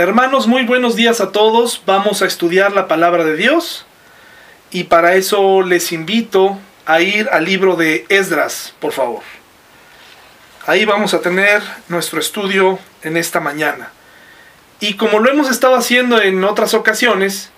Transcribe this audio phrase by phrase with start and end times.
[0.00, 1.82] Hermanos, muy buenos días a todos.
[1.84, 3.84] Vamos a estudiar la palabra de Dios
[4.70, 9.20] y para eso les invito a ir al libro de Esdras, por favor.
[10.66, 13.90] Ahí vamos a tener nuestro estudio en esta mañana.
[14.80, 17.50] Y como lo hemos estado haciendo en otras ocasiones,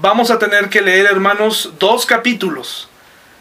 [0.00, 2.88] vamos a tener que leer, hermanos, dos capítulos.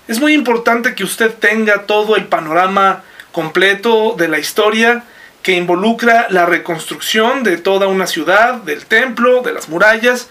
[0.09, 5.06] Es muy importante que usted tenga todo el panorama completo de la historia
[5.45, 10.27] que involucra la reconstrucción de toda una ciudad, del templo, de las murallas.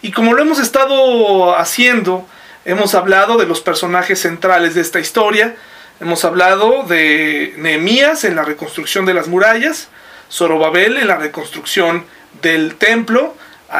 [0.00, 2.26] Y como lo hemos estado haciendo,
[2.64, 5.54] hemos hablado de los personajes centrales de esta historia.
[6.00, 9.88] Hemos hablado de Nehemías en la reconstrucción de las murallas,
[10.32, 12.06] Zorobabel en la reconstrucción
[12.40, 13.34] del templo,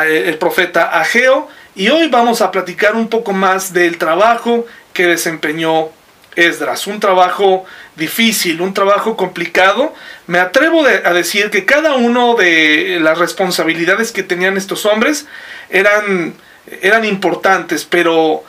[0.06, 5.88] el profeta Ageo, y hoy vamos a platicar un poco más del trabajo que desempeñó
[6.36, 7.64] Esdras, un trabajo
[7.96, 9.94] difícil, un trabajo complicado.
[10.26, 15.26] Me atrevo a decir que cada uno de las responsabilidades que tenían estos hombres
[15.70, 16.34] eran,
[16.82, 18.44] eran importantes, pero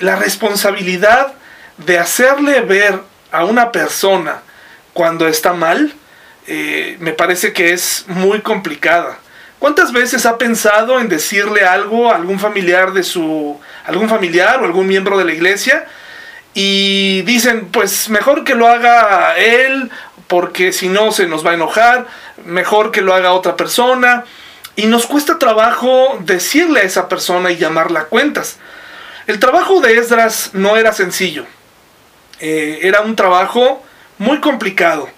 [0.00, 1.34] la responsabilidad
[1.78, 3.00] de hacerle ver
[3.32, 4.42] a una persona
[4.92, 5.92] cuando está mal,
[6.46, 9.18] eh, me parece que es muy complicada.
[9.58, 14.64] ¿Cuántas veces ha pensado en decirle algo a algún familiar de su algún familiar o
[14.64, 15.86] algún miembro de la iglesia
[16.58, 19.90] y dicen, pues mejor que lo haga él,
[20.26, 22.06] porque si no se nos va a enojar,
[22.46, 24.24] mejor que lo haga otra persona.
[24.74, 28.56] Y nos cuesta trabajo decirle a esa persona y llamarla a cuentas.
[29.26, 31.44] El trabajo de Esdras no era sencillo.
[32.40, 33.84] Eh, era un trabajo
[34.16, 35.10] muy complicado.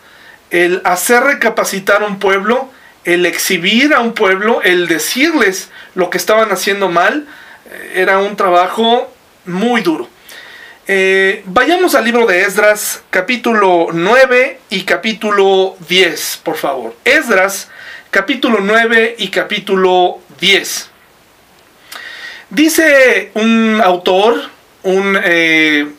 [0.51, 2.69] El hacer recapacitar a un pueblo,
[3.05, 7.29] el exhibir a un pueblo, el decirles lo que estaban haciendo mal,
[7.71, 10.09] eh, era un trabajo muy duro.
[10.91, 16.97] Eh, vayamos al libro de Esdras, capítulo 9 y capítulo 10, por favor.
[17.05, 17.69] Esdras,
[18.11, 20.89] capítulo 9 y capítulo 10.
[22.49, 24.49] Dice un autor,
[24.83, 25.93] un, eh,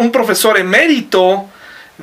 [0.00, 1.48] un profesor emérito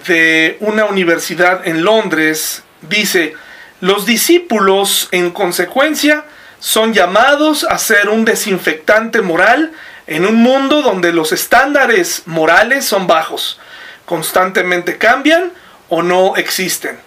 [0.08, 3.34] de una universidad en Londres, dice,
[3.82, 6.24] los discípulos en consecuencia
[6.60, 9.74] son llamados a ser un desinfectante moral
[10.08, 13.60] en un mundo donde los estándares morales son bajos,
[14.06, 15.52] constantemente cambian
[15.90, 17.00] o no existen.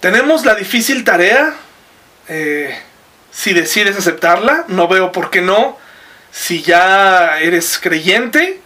[0.00, 1.54] Tenemos la difícil tarea,
[2.28, 2.76] eh,
[3.30, 5.78] si decides aceptarla, no veo por qué no.
[6.30, 8.60] Si ya eres creyente,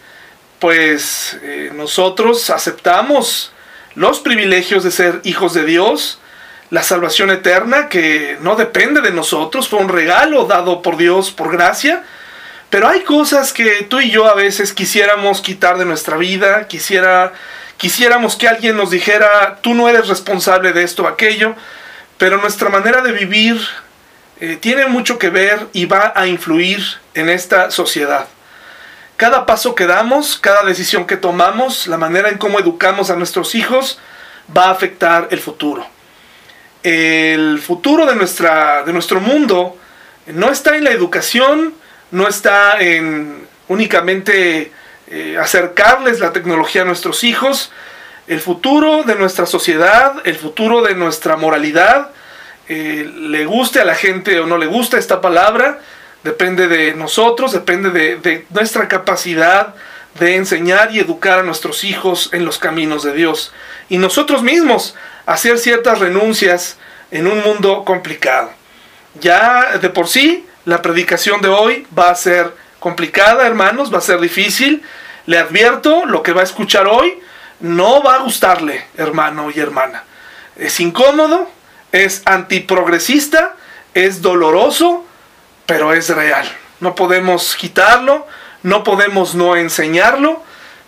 [0.58, 3.52] pues eh, nosotros aceptamos
[3.94, 6.20] los privilegios de ser hijos de Dios,
[6.70, 11.52] la salvación eterna que no depende de nosotros, fue un regalo dado por Dios por
[11.52, 12.04] gracia,
[12.70, 17.32] pero hay cosas que tú y yo a veces quisiéramos quitar de nuestra vida, quisiera,
[17.76, 21.54] quisiéramos que alguien nos dijera, tú no eres responsable de esto o aquello,
[22.18, 23.60] pero nuestra manera de vivir
[24.40, 26.82] eh, tiene mucho que ver y va a influir
[27.14, 28.26] en esta sociedad.
[29.16, 33.54] Cada paso que damos, cada decisión que tomamos, la manera en cómo educamos a nuestros
[33.54, 33.98] hijos,
[34.54, 35.86] va a afectar el futuro.
[36.82, 39.78] El futuro de, nuestra, de nuestro mundo
[40.26, 41.74] no está en la educación,
[42.10, 44.72] no está en únicamente
[45.08, 47.72] eh, acercarles la tecnología a nuestros hijos,
[48.26, 52.10] el futuro de nuestra sociedad, el futuro de nuestra moralidad,
[52.68, 55.80] eh, le guste a la gente o no le gusta esta palabra,
[56.24, 59.74] depende de nosotros, depende de, de nuestra capacidad
[60.18, 63.52] de enseñar y educar a nuestros hijos en los caminos de Dios.
[63.88, 64.96] Y nosotros mismos
[65.26, 66.78] hacer ciertas renuncias
[67.10, 68.50] en un mundo complicado.
[69.20, 74.02] Ya de por sí la predicación de hoy va a ser complicada, hermanos, va a
[74.02, 74.82] ser difícil.
[75.24, 77.20] Le advierto, lo que va a escuchar hoy
[77.60, 80.02] no va a gustarle, hermano y hermana.
[80.56, 81.48] Es incómodo,
[81.92, 83.54] es antiprogresista,
[83.94, 85.06] es doloroso,
[85.66, 86.46] pero es real.
[86.80, 88.26] No podemos quitarlo,
[88.64, 90.42] no podemos no enseñarlo.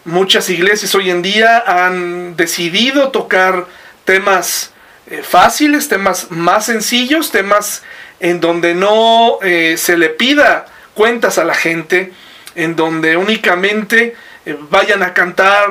[0.04, 3.66] Muchas iglesias hoy en día han decidido tocar
[4.04, 4.72] temas
[5.06, 7.84] eh, fáciles, temas más sencillos, temas
[8.20, 12.12] en donde no eh, se le pida cuentas a la gente,
[12.54, 15.70] en donde únicamente eh, vayan a cantar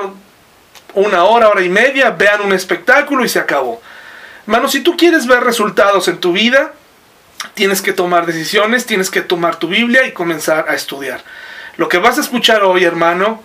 [0.93, 3.81] una hora, hora y media, vean un espectáculo y se acabó.
[4.45, 6.73] Hermano, si tú quieres ver resultados en tu vida,
[7.53, 11.23] tienes que tomar decisiones, tienes que tomar tu Biblia y comenzar a estudiar.
[11.75, 13.43] Lo que vas a escuchar hoy, hermano,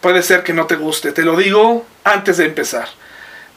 [0.00, 2.88] puede ser que no te guste, te lo digo antes de empezar.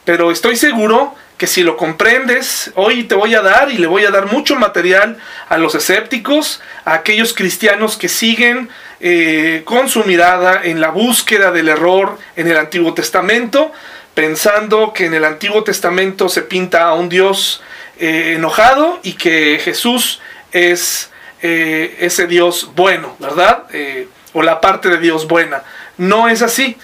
[0.04, 4.04] Pero estoy seguro que si lo comprendes, hoy te voy a dar y le voy
[4.04, 5.18] a dar mucho material
[5.48, 8.68] a los escépticos, a aquellos cristianos que siguen
[8.98, 13.70] eh, con su mirada en la búsqueda del error en el Antiguo Testamento,
[14.14, 17.62] pensando que en el Antiguo Testamento se pinta a un Dios
[18.00, 20.20] eh, enojado y que Jesús
[20.50, 23.66] es eh, ese Dios bueno, ¿verdad?
[24.32, 25.62] O la parte de Dios buena.
[25.98, 26.76] No es así.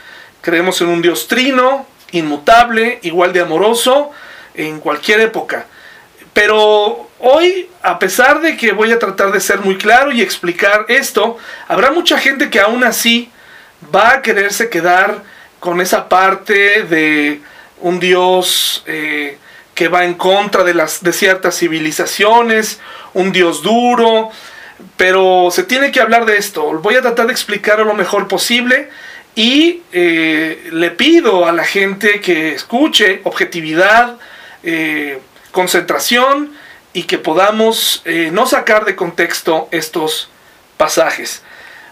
[0.43, 4.13] Creemos en un Dios trino, inmutable, igual de amoroso,
[4.55, 5.67] en cualquier época.
[6.33, 10.87] Pero hoy, a pesar de que voy a tratar de ser muy claro y explicar
[10.89, 11.37] esto,
[11.69, 13.31] habrá mucha gente que aún así
[13.95, 15.23] va a quererse quedar
[15.61, 17.41] con esa parte de
[17.81, 19.39] un Dios eh,
[19.75, 22.81] que va en contra de, las, de ciertas civilizaciones,
[23.13, 24.31] un Dios duro,
[24.97, 26.65] pero se tiene que hablar de esto.
[26.81, 28.91] Voy a tratar de explicarlo lo mejor posible
[29.35, 34.17] y eh, le pido a la gente que escuche objetividad,
[34.65, 35.21] eh,
[35.53, 36.53] concentración
[36.93, 40.29] y que podamos eh, no sacar de contexto estos
[40.77, 41.43] pasajes.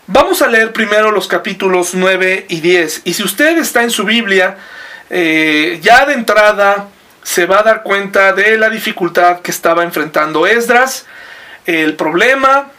[0.07, 3.03] Vamos a leer primero los capítulos 9 y 10.
[3.05, 4.57] Y si usted está en su Biblia,
[5.11, 6.89] ya de entrada
[7.23, 11.07] se va a dar cuenta de la dificultad que estaba enfrentando Esdras,
[11.67, 12.71] el problema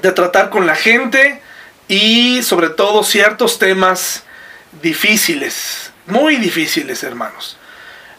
[0.00, 1.40] de tratar con la gente
[1.88, 4.24] y sobre todo ciertos temas
[4.80, 7.58] difíciles, muy difíciles hermanos.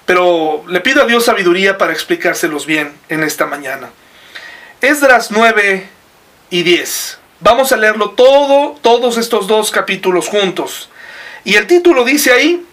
[0.05, 3.89] Pero le pido a Dios sabiduría para explicárselos bien en esta mañana.
[4.81, 5.87] Esdras 9
[6.49, 7.19] y 10.
[7.39, 10.89] Vamos a leerlo todo, todos estos dos capítulos juntos.
[11.45, 12.65] Y el título dice ahí,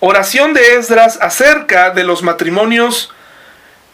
[0.00, 3.12] Oración de Esdras acerca de los matrimonios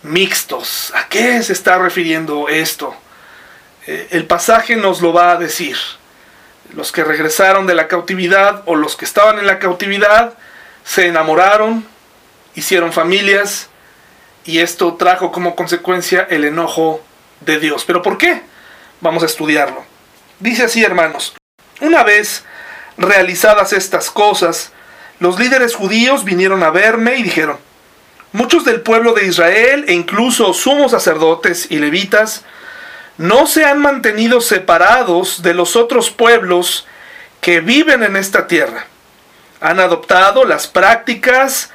[0.03, 0.93] mixtos.
[0.95, 2.95] ¿A qué se está refiriendo esto?
[3.87, 5.77] Eh, el pasaje nos lo va a decir.
[6.75, 10.35] Los que regresaron de la cautividad o los que estaban en la cautividad
[10.85, 11.87] se enamoraron,
[12.59, 13.69] hicieron familias
[14.45, 17.01] y esto trajo como consecuencia el enojo
[17.41, 17.85] de Dios.
[17.87, 18.43] ¿Pero por qué?
[19.01, 19.85] Vamos a estudiarlo.
[20.41, 21.35] Dice así, hermanos,
[21.81, 22.45] una vez
[22.97, 24.73] realizadas estas cosas,
[25.21, 27.59] los líderes judíos vinieron a verme y dijeron,
[28.33, 32.45] muchos del pueblo de Israel e incluso sumos sacerdotes y levitas
[33.19, 36.87] no se han mantenido separados de los otros pueblos
[37.41, 38.87] que viven en esta tierra.
[39.61, 41.71] Han adoptado las prácticas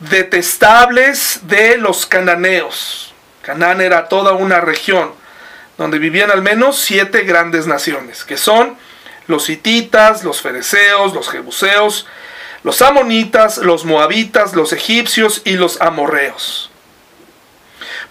[0.00, 3.14] detestables de los cananeos.
[3.42, 5.12] Canaán era toda una región
[5.78, 8.76] donde vivían al menos siete grandes naciones, que son
[9.26, 12.06] los hititas, los fereceos, los jebuseos,
[12.62, 16.70] los amonitas, los moabitas, los egipcios y los amorreos.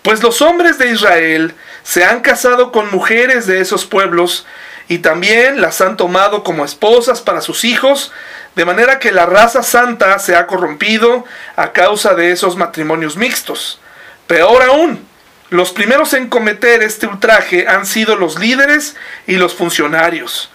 [0.01, 4.45] Pues los hombres de Israel se han casado con mujeres de esos pueblos
[4.87, 8.11] y también las han tomado como esposas para sus hijos,
[8.55, 11.25] de manera que la raza santa se ha corrompido
[11.55, 13.79] a causa de esos matrimonios mixtos.
[14.27, 15.05] Peor aún,
[15.49, 18.95] los primeros en cometer este ultraje han sido los líderes
[19.27, 20.51] y los funcionarios.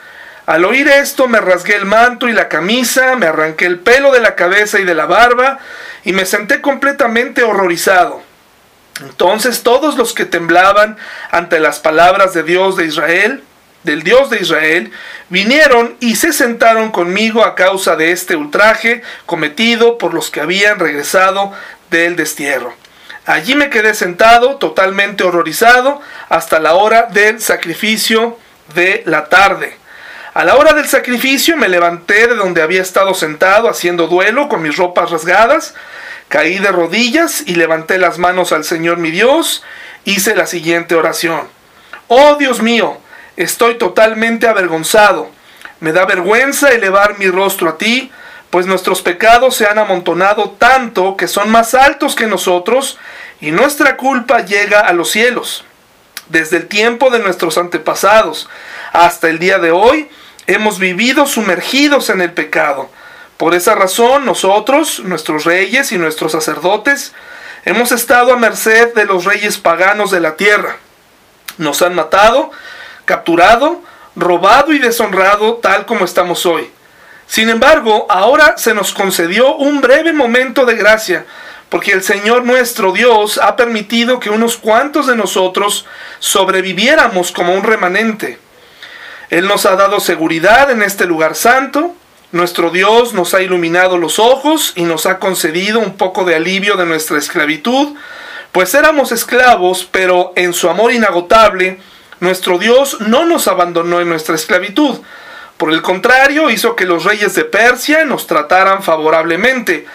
[0.46, 4.20] Al oír esto me rasgué el manto y la camisa, me arranqué el pelo de
[4.20, 5.58] la cabeza y de la barba
[6.02, 8.22] y me senté completamente horrorizado.
[9.00, 10.96] Entonces todos los que temblaban
[11.30, 13.44] ante las palabras de Dios de Israel,
[13.82, 14.92] del Dios de Israel,
[15.28, 20.78] vinieron y se sentaron conmigo a causa de este ultraje cometido por los que habían
[20.78, 21.52] regresado
[21.90, 22.74] del destierro.
[23.26, 28.38] Allí me quedé sentado, totalmente horrorizado, hasta la hora del sacrificio
[28.74, 29.76] de la tarde.
[30.32, 34.62] A la hora del sacrificio me levanté de donde había estado sentado haciendo duelo con
[34.62, 35.74] mis ropas rasgadas,
[36.28, 39.64] caí de rodillas y levanté las manos al Señor mi Dios,
[40.04, 41.48] hice la siguiente oración.
[42.06, 42.98] Oh Dios mío,
[43.42, 45.30] estoy totalmente avergonzado,
[45.80, 48.12] me da vergüenza elevar mi rostro a ti,
[48.50, 52.98] pues nuestros pecados se han amontonado tanto que son más altos que nosotros,
[53.40, 55.64] y nuestra culpa llega a los cielos.
[56.28, 58.48] Desde el tiempo de nuestros antepasados
[58.92, 60.10] hasta el día de hoy,
[60.46, 62.90] hemos vivido sumergidos en el pecado.
[63.38, 67.14] Por esa razón nosotros, nuestros reyes y nuestros sacerdotes,
[67.64, 70.76] hemos estado a merced de los reyes paganos de la tierra.
[71.56, 72.50] Nos han matado,
[73.04, 73.82] capturado,
[74.16, 76.70] robado y deshonrado tal como estamos hoy.
[77.26, 81.26] Sin embargo, ahora se nos concedió un breve momento de gracia,
[81.68, 85.86] porque el Señor nuestro Dios ha permitido que unos cuantos de nosotros
[86.18, 88.38] sobreviviéramos como un remanente.
[89.30, 91.94] Él nos ha dado seguridad en este lugar santo.
[92.32, 96.76] Nuestro Dios nos ha iluminado los ojos y nos ha concedido un poco de alivio
[96.76, 97.96] de nuestra esclavitud,
[98.50, 101.78] pues éramos esclavos, pero en su amor inagotable,
[102.20, 105.00] nuestro Dios no nos abandonó en nuestra esclavitud.
[105.56, 109.86] Por el contrario, hizo que los reyes de Persia nos trataran favorablemente.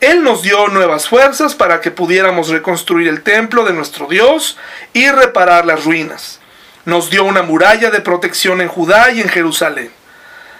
[0.00, 4.58] Él nos dio nuevas fuerzas para que pudiéramos reconstruir el templo de nuestro Dios
[4.92, 6.40] y reparar las ruinas
[6.84, 9.90] nos dio una muralla de protección en Judá y en Jerusalén.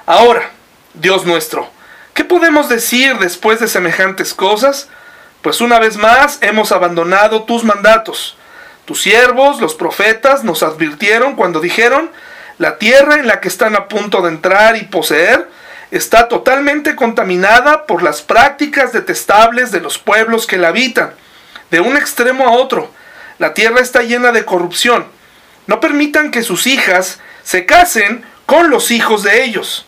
[0.06, 0.50] Ahora,
[0.94, 1.68] Dios nuestro,
[2.14, 4.88] ¿qué podemos decir después de semejantes cosas?
[5.44, 8.34] pues una vez más hemos abandonado tus mandatos.
[8.84, 12.10] Tus siervos, los profetas, nos advirtieron cuando dijeron,
[12.58, 15.48] la tierra en la que están a punto de entrar y poseer
[15.90, 21.14] está totalmente contaminada por las prácticas detestables de los pueblos que la habitan,
[21.70, 22.90] de un extremo a otro.
[23.38, 25.06] La tierra está llena de corrupción.
[25.66, 29.86] No permitan que sus hijas se casen con los hijos de ellos.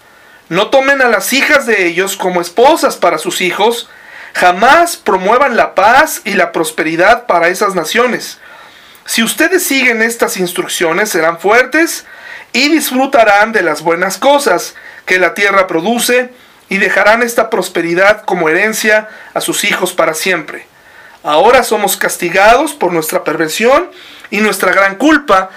[0.48, 3.88] No tomen a las hijas de ellos como esposas para sus hijos.
[4.34, 8.38] Jamás promuevan la paz y la prosperidad para esas naciones.
[9.06, 12.04] Si ustedes siguen estas instrucciones serán fuertes
[12.52, 14.74] y disfrutarán de las buenas cosas
[15.06, 16.30] que la tierra produce
[16.68, 20.66] y dejarán esta prosperidad como herencia a sus hijos para siempre.
[21.22, 23.90] Ahora somos castigados por nuestra perversión
[24.30, 25.50] y nuestra gran culpa,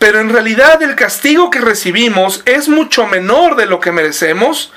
[0.00, 4.72] pero en realidad el castigo que recibimos es mucho menor de lo que merecemos,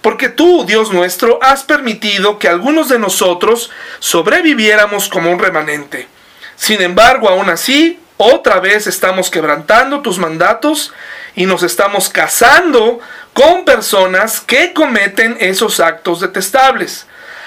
[0.00, 6.13] porque tú, Dios nuestro, has permitido que algunos de nosotros sobreviviéramos como un remanente.
[6.56, 10.92] Sin embargo, aún así, otra vez estamos quebrantando tus mandatos
[11.34, 13.00] y nos estamos casando
[13.32, 17.06] con personas que cometen esos actos detestables.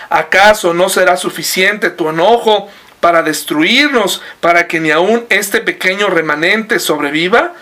[0.10, 6.80] ¿Acaso no será suficiente tu enojo para destruirnos, para que ni aun este pequeño remanente
[6.80, 7.54] sobreviva?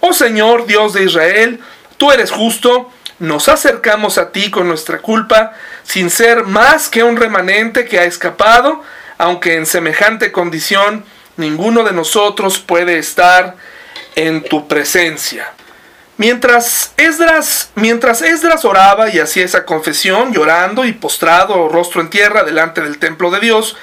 [0.00, 1.60] Oh Señor Dios de Israel,
[1.96, 5.52] tú eres justo, nos acercamos a ti con nuestra culpa,
[5.84, 8.82] sin ser más que un remanente que ha escapado,
[9.22, 11.04] aunque en semejante condición
[11.36, 13.54] ninguno de nosotros puede estar
[14.16, 15.52] en tu presencia.
[16.16, 22.42] Mientras Esdras, mientras Esdras oraba y hacía esa confesión, llorando y postrado, rostro en tierra,
[22.42, 23.76] delante del templo de Dios,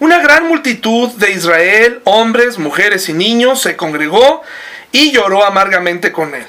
[0.00, 4.42] una gran multitud de Israel, hombres, mujeres y niños, se congregó
[4.90, 6.46] y lloró amargamente con él.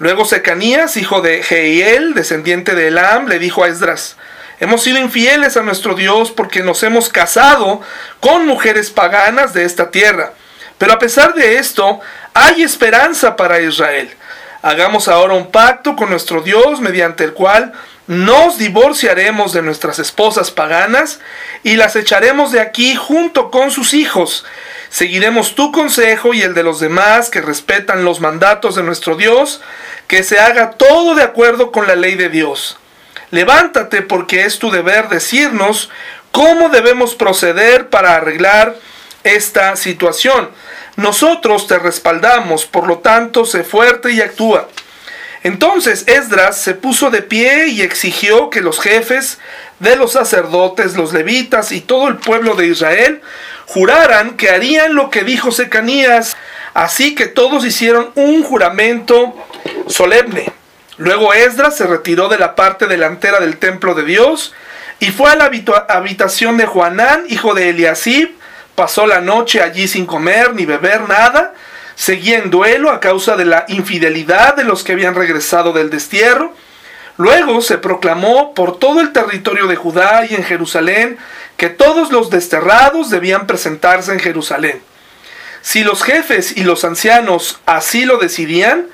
[0.00, 4.16] Luego Secanías, hijo de Jeiel, descendiente de Elam, le dijo a Esdras,
[4.60, 7.80] Hemos sido infieles a nuestro Dios porque nos hemos casado
[8.20, 10.32] con mujeres paganas de esta tierra.
[10.78, 12.00] Pero a pesar de esto,
[12.34, 14.14] hay esperanza para Israel.
[14.62, 17.72] Hagamos ahora un pacto con nuestro Dios mediante el cual
[18.06, 21.20] nos divorciaremos de nuestras esposas paganas
[21.62, 24.44] y las echaremos de aquí junto con sus hijos.
[24.88, 29.60] Seguiremos tu consejo y el de los demás que respetan los mandatos de nuestro Dios,
[30.06, 32.78] que se haga todo de acuerdo con la ley de Dios.
[33.30, 35.90] Levántate porque es tu deber decirnos
[36.30, 38.76] cómo debemos proceder para arreglar
[39.24, 40.50] esta situación.
[40.96, 44.68] Nosotros te respaldamos, por lo tanto, sé fuerte y actúa.
[45.44, 49.38] Entonces Esdras se puso de pie y exigió que los jefes
[49.78, 53.20] de los sacerdotes, los levitas y todo el pueblo de Israel
[53.66, 56.34] juraran que harían lo que dijo Secanías.
[56.72, 59.34] Así que todos hicieron un juramento
[59.86, 60.53] solemne.
[60.96, 64.54] Luego Esdras se retiró de la parte delantera del templo de Dios
[65.00, 65.50] y fue a la
[65.88, 68.30] habitación de Juanán, hijo de Eliasib.
[68.74, 71.54] Pasó la noche allí sin comer ni beber nada.
[71.96, 76.54] Seguía en duelo a causa de la infidelidad de los que habían regresado del destierro.
[77.16, 81.18] Luego se proclamó por todo el territorio de Judá y en Jerusalén
[81.56, 84.82] que todos los desterrados debían presentarse en Jerusalén.
[85.62, 88.86] Si los jefes y los ancianos así lo decidían,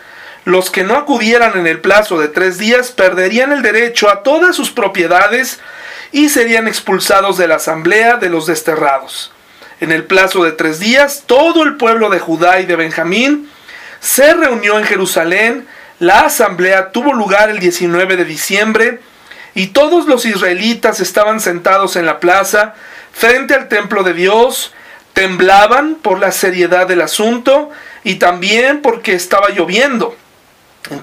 [0.45, 4.57] los que no acudieran en el plazo de tres días perderían el derecho a todas
[4.57, 5.61] sus propiedades
[6.13, 9.33] y serían expulsados de la asamblea de los desterrados.
[9.81, 13.51] En el plazo de tres días, todo el pueblo de Judá y de Benjamín
[14.01, 15.67] se reunió en Jerusalén.
[15.99, 19.01] La asamblea tuvo lugar el 19 de diciembre
[19.55, 22.75] y todos los israelitas estaban sentados en la plaza
[23.13, 24.73] frente al templo de Dios,
[25.13, 27.71] temblaban por la seriedad del asunto
[28.05, 30.17] y también porque estaba lloviendo.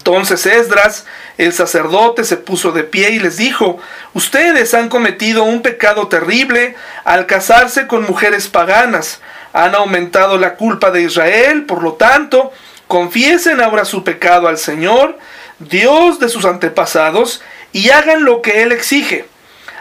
[0.07, 1.05] Entonces Esdras,
[1.37, 3.77] el sacerdote, se puso de pie y les dijo,
[4.13, 9.19] ustedes han cometido un pecado terrible al casarse con mujeres paganas,
[9.51, 12.53] han aumentado la culpa de Israel, por lo tanto,
[12.87, 15.19] confiesen ahora su pecado al Señor,
[15.59, 17.41] Dios de sus antepasados,
[17.73, 19.25] y hagan lo que Él exige.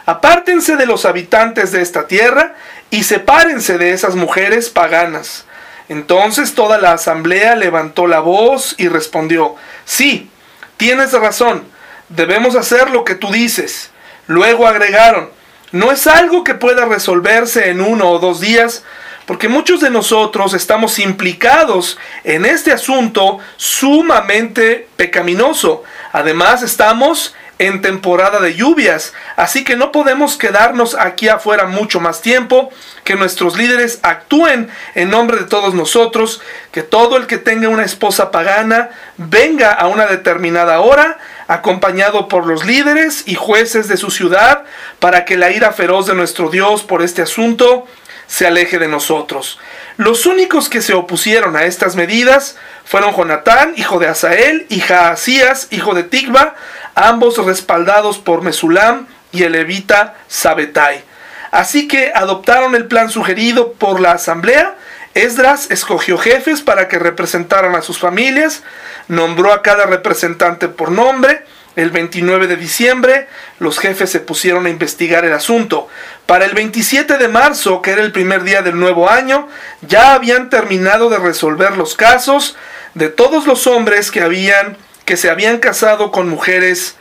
[0.07, 2.57] Apártense de los habitantes de esta tierra
[2.91, 5.46] y sepárense de esas mujeres paganas.
[5.89, 10.31] Entonces toda la asamblea levantó la voz y respondió, sí,
[10.77, 11.65] tienes razón,
[12.09, 13.91] debemos hacer lo que tú dices.
[14.27, 15.31] Luego agregaron,
[15.73, 18.83] no es algo que pueda resolverse en uno o dos días,
[19.27, 25.83] porque muchos de nosotros estamos implicados en este asunto sumamente pecaminoso.
[26.13, 32.21] Además estamos en temporada de lluvias, así que no podemos quedarnos aquí afuera mucho más
[32.21, 32.71] tiempo,
[33.05, 37.85] que nuestros líderes actúen en nombre de todos nosotros, que todo el que tenga una
[37.85, 44.11] esposa pagana venga a una determinada hora acompañado por los líderes y jueces de su
[44.11, 44.65] ciudad,
[44.99, 47.87] para que la ira feroz de nuestro Dios por este asunto
[48.27, 49.59] se aleje de nosotros.
[49.97, 55.69] Los únicos que se opusieron a estas medidas fueron Jonatán, hijo de Asael, y Jaasías,
[55.71, 56.55] hijo de Tigba,
[56.97, 61.05] ambos respaldados por Mesulam y el levita Sabetai.
[61.53, 64.75] Así que adoptaron el plan sugerido por la asamblea.
[65.15, 68.65] Esdras escogió jefes para que representaran a sus familias,
[69.09, 71.45] nombró a cada representante por nombre,
[71.77, 75.89] el 29 de diciembre, los jefes se pusieron a investigar el asunto.
[76.25, 79.47] Para el 27 de marzo, que era el primer día del nuevo año,
[79.83, 82.57] ya habían terminado de resolver los casos
[82.95, 86.97] de todos los hombres que habían que se habían casado con mujeres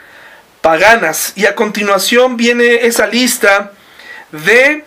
[0.62, 1.34] paganas.
[1.36, 3.74] Y a continuación viene esa lista
[4.32, 4.86] de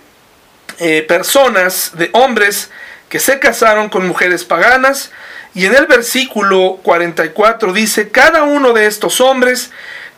[0.79, 2.71] eh, personas, de hombres
[3.11, 5.11] que se casaron con mujeres paganas
[5.55, 9.71] y en el versículo 44 dice, cada uno de estos hombres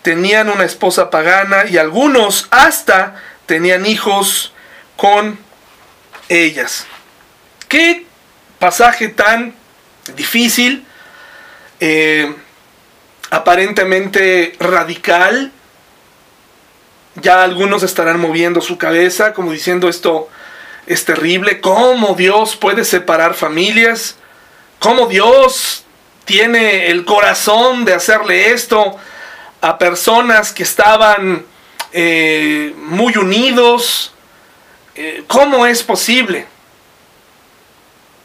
[0.03, 3.15] tenían una esposa pagana y algunos hasta
[3.47, 4.53] tenían hijos
[4.97, 5.39] con
[6.29, 6.87] ellas.
[7.69, 8.07] Qué
[8.59, 9.55] pasaje tan
[10.15, 10.85] difícil,
[11.81, 12.35] eh,
[13.31, 15.53] aparentemente radical.
[17.17, 20.29] Ya algunos estarán moviendo su cabeza como diciendo esto
[20.87, 21.61] es terrible.
[21.61, 24.17] ¿Cómo Dios puede separar familias?
[24.81, 25.85] cómo Dios
[26.25, 28.97] tiene el corazón de hacerle esto
[29.61, 31.45] a personas que estaban
[31.93, 34.13] eh, muy unidos.
[34.97, 36.47] Eh, ¿Cómo es posible?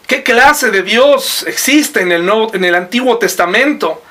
[0.07, 4.01] ¿Qué clase de Dios existe en el, Nuevo, en el Antiguo Testamento?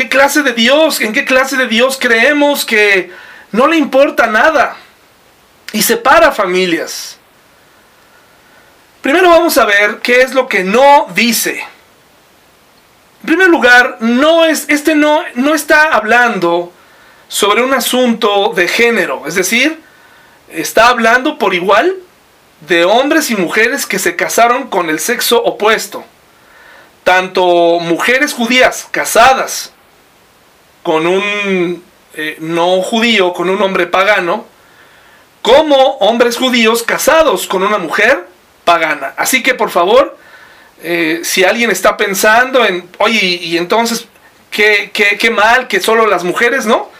[0.00, 0.98] ¿Qué clase de Dios?
[1.02, 3.12] ¿En qué clase de Dios creemos que
[3.52, 4.74] no le importa nada
[5.74, 7.18] y separa familias?
[9.02, 11.58] Primero vamos a ver qué es lo que no dice.
[13.20, 16.72] En primer lugar, no es, este no, no está hablando
[17.28, 19.82] sobre un asunto de género, es decir,
[20.48, 21.94] está hablando por igual
[22.62, 26.02] de hombres y mujeres que se casaron con el sexo opuesto.
[27.04, 29.74] Tanto mujeres judías casadas
[30.90, 34.44] con un eh, no judío, con un hombre pagano,
[35.40, 38.26] como hombres judíos casados con una mujer
[38.64, 39.14] pagana.
[39.16, 40.18] Así que por favor,
[40.82, 44.08] eh, si alguien está pensando en, oye, y entonces,
[44.50, 46.90] ¿qué, qué, mal que solo las mujeres, ¿no?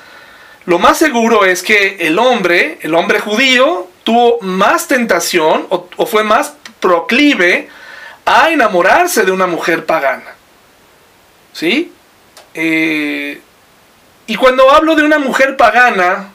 [0.67, 6.23] Lo más seguro es que el hombre, el hombre judío, tuvo más tentación o, fue
[6.23, 7.69] más proclive
[8.25, 10.37] a enamorarse de una mujer pagana.
[11.53, 11.93] ¿Sí?
[12.55, 13.41] Eh,
[14.31, 16.29] y cuando hablo de una mujer pagana,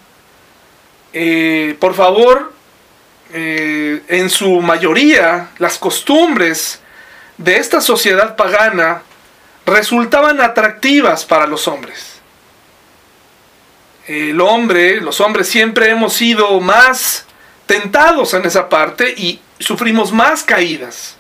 [1.14, 2.52] eh, por favor,
[3.32, 6.82] eh, en su mayoría las costumbres
[7.38, 9.02] de esta sociedad pagana
[9.66, 12.20] resultaban atractivas para los hombres.
[14.08, 17.26] El hombre, los hombres siempre hemos sido más
[17.66, 21.16] tentados en esa parte y sufrimos más caídas.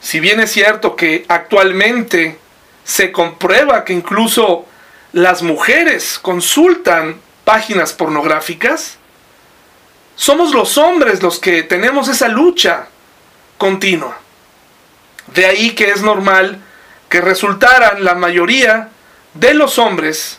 [0.00, 2.40] Si bien es cierto que actualmente
[2.82, 4.66] se comprueba que incluso
[5.16, 8.98] las mujeres consultan páginas pornográficas,
[10.14, 12.88] somos los hombres los que tenemos esa lucha
[13.56, 14.18] continua.
[15.28, 16.62] De ahí que es normal
[17.08, 18.90] que resultaran la mayoría
[19.32, 20.38] de los hombres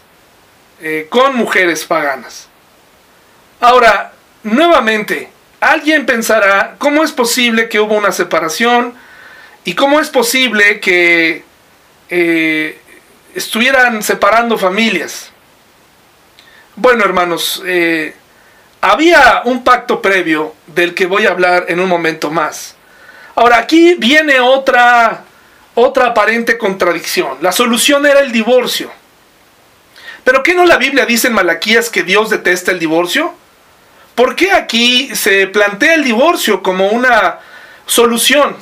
[0.79, 2.47] eh, con mujeres paganas.
[3.59, 4.13] Ahora,
[4.43, 8.93] nuevamente, alguien pensará, ¿cómo es posible que hubo una separación?
[9.63, 11.43] ¿Y cómo es posible que
[12.09, 12.79] eh,
[13.37, 15.31] estuvieran separando familias?
[16.75, 18.15] Bueno, hermanos, eh,
[18.81, 22.75] había un pacto previo del que voy a hablar en un momento más.
[23.35, 25.23] Ahora, aquí viene otra,
[25.75, 27.37] otra aparente contradicción.
[27.41, 28.91] La solución era el divorcio.
[30.23, 33.33] ¿Pero qué no la Biblia dice en Malaquías que Dios detesta el divorcio?
[34.15, 37.37] ¿Por qué aquí se plantea el divorcio como una
[37.85, 38.57] solución?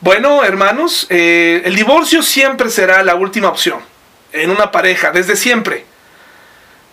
[0.00, 3.80] Bueno, hermanos, eh, el divorcio siempre será la última opción
[4.32, 5.86] en una pareja, desde siempre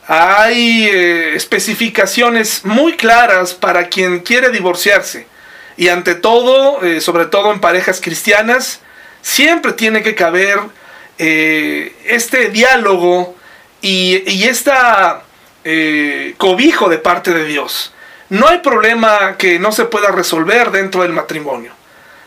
[0.07, 5.25] hay eh, especificaciones muy claras para quien quiere divorciarse.
[5.77, 8.81] Y ante todo, eh, sobre todo en parejas cristianas,
[9.21, 10.59] siempre tiene que caber
[11.17, 13.35] este diálogo
[13.81, 15.23] y, y esta
[16.37, 17.93] cobijo de parte de Dios.
[18.29, 21.74] No hay problema que no se pueda resolver dentro del matrimonio.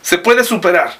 [0.08, 0.94] Se puede superar.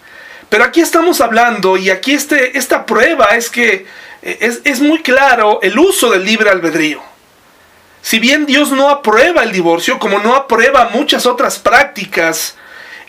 [0.50, 3.86] Pero aquí estamos hablando y aquí este, esta prueba es que
[4.20, 7.00] es, muy claro el uso del libre albedrío.
[8.02, 12.56] Si bien Dios no aprueba el divorcio, como no aprueba muchas otras prácticas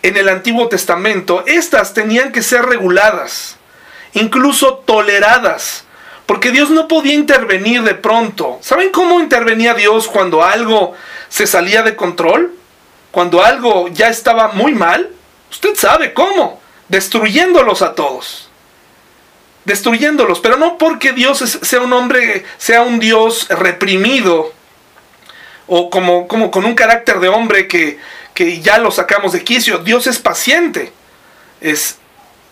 [0.01, 3.57] en el Antiguo Testamento, estas tenían que ser reguladas,
[4.13, 5.83] incluso toleradas,
[6.25, 8.59] Porque Dios no podía intervenir de pronto.
[8.61, 10.93] ¿Saben cómo intervenía Dios cuando algo
[11.27, 12.55] se salía de control?
[13.11, 15.09] Cuando algo ya estaba muy mal.
[15.51, 16.61] Usted sabe cómo.
[16.87, 18.49] Destruyéndolos a todos.
[19.65, 20.39] Destruyéndolos.
[20.39, 24.53] Pero no porque Dios sea un hombre, sea un Dios reprimido.
[25.67, 27.99] O como, como con un carácter de hombre que,
[28.33, 29.79] que ya lo sacamos de quicio.
[29.79, 30.91] Dios es paciente.
[31.61, 31.97] Es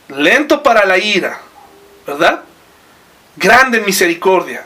[0.09, 1.41] lento para la ira.
[2.05, 2.43] ¿Verdad?
[3.37, 4.65] grande en misericordia.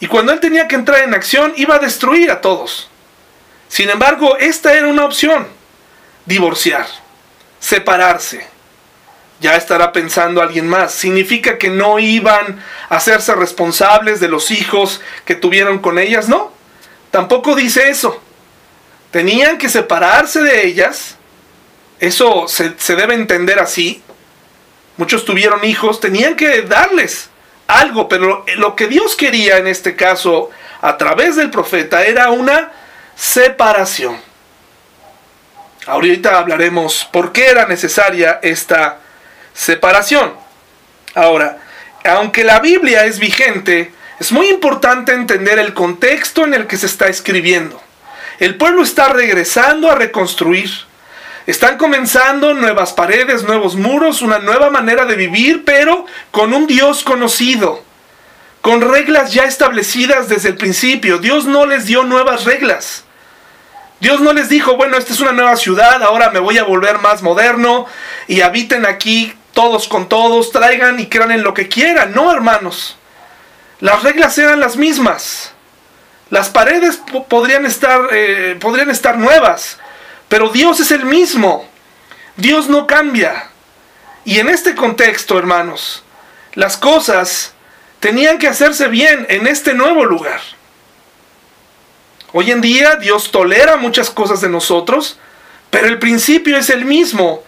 [0.00, 2.88] Y cuando él tenía que entrar en acción, iba a destruir a todos.
[3.68, 5.46] Sin embargo, esta era una opción.
[6.24, 6.86] Divorciar,
[7.64, 8.46] separarse.
[9.40, 10.92] Ya estará pensando alguien más.
[10.92, 16.28] ¿Significa que no iban a hacerse responsables de los hijos que tuvieron con ellas?
[16.28, 16.52] No.
[17.10, 18.20] Tampoco dice eso.
[19.10, 21.16] Tenían que separarse de ellas.
[22.00, 24.02] Eso se, debe entender así.
[24.98, 27.30] Muchos tuvieron hijos, tenían que darles
[27.66, 30.50] algo, pero lo que Dios quería en este caso
[30.82, 32.72] a través del profeta era una
[33.16, 34.33] separación.
[35.86, 38.98] Ahorita hablaremos por qué era necesaria esta
[39.52, 40.34] separación.
[41.14, 41.58] Ahora,
[42.04, 46.86] aunque la Biblia es vigente, es muy importante entender el contexto en el que se
[46.86, 47.80] está escribiendo.
[48.38, 50.70] El pueblo está regresando a reconstruir
[51.46, 57.04] están comenzando nuevas paredes, nuevos muros, una nueva manera de vivir, pero con un Dios
[57.04, 57.84] conocido,
[58.62, 61.18] con reglas ya establecidas desde el principio.
[61.18, 63.03] Dios no les dio nuevas reglas.
[64.04, 66.98] Dios no les dijo, bueno, esta es una nueva ciudad, ahora me voy a volver
[66.98, 67.86] más moderno
[68.28, 72.12] y habiten aquí todos con todos, traigan y crean en lo que quieran.
[72.12, 72.98] No, hermanos.
[73.80, 75.54] Las reglas eran las mismas.
[76.28, 79.78] Las paredes podrían estar, eh, podrían estar nuevas,
[80.28, 81.66] pero Dios es el mismo.
[82.36, 83.48] Dios no cambia.
[84.26, 86.04] Y en este contexto, hermanos,
[86.52, 87.54] las cosas
[88.00, 90.42] tenían que hacerse bien en este nuevo lugar.
[92.36, 95.18] Hoy en día Dios tolera muchas cosas de nosotros,
[95.70, 97.44] pero el principio es el mismo.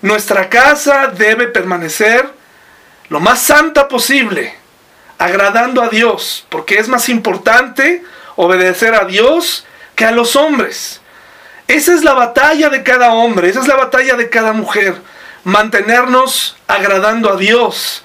[0.00, 2.26] Nuestra casa debe permanecer
[3.10, 4.54] lo más santa posible,
[5.18, 8.02] agradando a Dios, porque es más importante
[8.36, 11.02] obedecer a Dios que a los hombres.
[11.68, 15.02] Esa es la batalla de cada hombre, esa es la batalla de cada mujer.
[15.44, 18.04] Mantenernos agradando a Dios.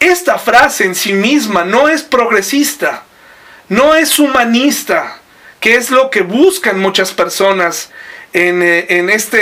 [0.00, 3.02] Esta frase en sí misma no es progresista,
[3.68, 5.20] no es humanista,
[5.64, 7.90] que es lo que buscan muchas personas
[8.34, 9.38] en, eh, en esta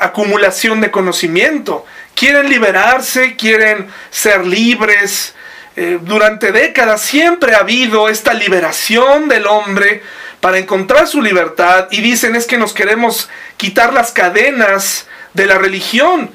[0.00, 1.86] acumulación de conocimiento.
[2.14, 5.34] Quieren liberarse, quieren ser libres.
[5.76, 10.02] Eh, durante décadas siempre ha habido esta liberación del hombre
[10.40, 15.56] para encontrar su libertad y dicen es que nos queremos quitar las cadenas de la
[15.56, 16.30] religión.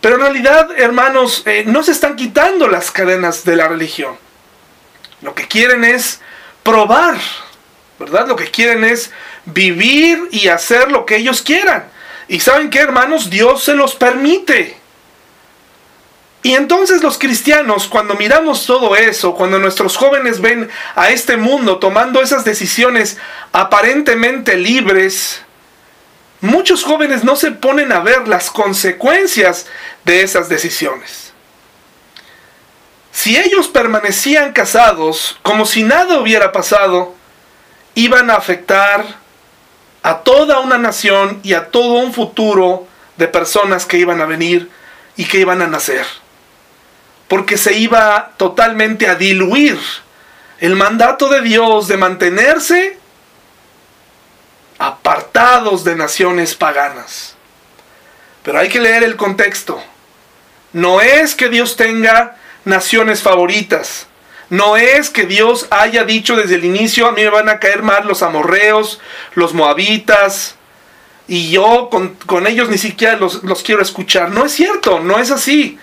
[0.00, 4.16] Pero en realidad, hermanos, eh, no se están quitando las cadenas de la religión.
[5.22, 6.20] Lo que quieren es
[6.62, 7.16] probar,
[8.02, 8.26] ¿verdad?
[8.28, 9.10] Lo que quieren es
[9.44, 11.90] vivir y hacer lo que ellos quieran.
[12.28, 14.76] Y saben qué, hermanos, Dios se los permite.
[16.42, 21.78] Y entonces los cristianos, cuando miramos todo eso, cuando nuestros jóvenes ven a este mundo
[21.78, 23.16] tomando esas decisiones
[23.52, 25.42] aparentemente libres,
[26.40, 29.66] muchos jóvenes no se ponen a ver las consecuencias
[30.04, 31.32] de esas decisiones.
[33.12, 37.14] Si ellos permanecían casados como si nada hubiera pasado,
[37.94, 39.04] iban a afectar
[40.02, 44.70] a toda una nación y a todo un futuro de personas que iban a venir
[45.16, 46.06] y que iban a nacer
[47.32, 49.80] porque se iba totalmente a diluir
[50.60, 52.98] el mandato de Dios de mantenerse
[54.78, 57.34] apartados de naciones paganas.
[58.42, 59.82] Pero hay que leer el contexto.
[60.74, 64.06] No es que Dios tenga naciones favoritas.
[64.52, 67.82] No es que Dios haya dicho desde el inicio, a mí me van a caer
[67.82, 69.00] mal los amorreos,
[69.32, 70.56] los moabitas,
[71.26, 74.28] y yo con, ellos ni siquiera los, los quiero escuchar.
[74.28, 75.78] No es cierto, no es así.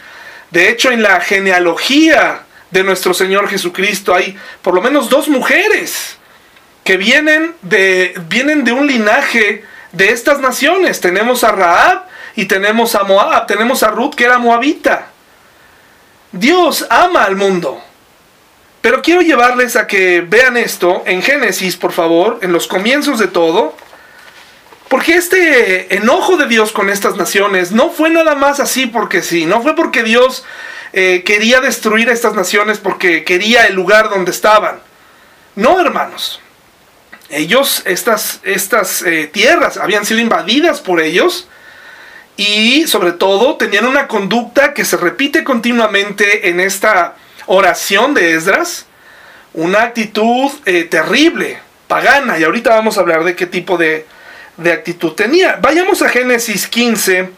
[0.52, 6.18] De hecho, en la genealogía de nuestro Señor Jesucristo hay por lo menos dos mujeres
[6.84, 11.02] que vienen de, vienen de un linaje de estas naciones.
[11.02, 12.04] Tenemos a Raab
[12.36, 15.08] y tenemos a Moab, tenemos a Ruth que era moabita.
[16.32, 17.89] Dios ama al mundo.
[18.82, 23.28] Pero quiero llevarles a que vean esto en Génesis, por favor, en los comienzos de
[23.28, 23.76] todo.
[24.88, 29.46] Porque este enojo de Dios con estas naciones no fue nada más así porque sí,
[29.46, 30.44] no fue porque Dios
[30.94, 34.80] eh, quería destruir a estas naciones porque quería el lugar donde estaban.
[35.56, 36.42] No, hermanos.
[37.30, 41.48] Ellos, estas, estas eh, tierras habían sido invadidas por ellos
[42.36, 47.16] y sobre todo tenían una conducta que se repite continuamente en esta
[47.50, 48.86] oración de Esdras,
[49.54, 54.06] una actitud eh, terrible, pagana, y ahorita vamos a hablar de qué tipo de,
[54.58, 55.58] de actitud tenía.
[55.60, 57.32] Vayamos a Génesis 15,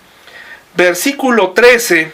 [0.75, 2.11] versículo 13.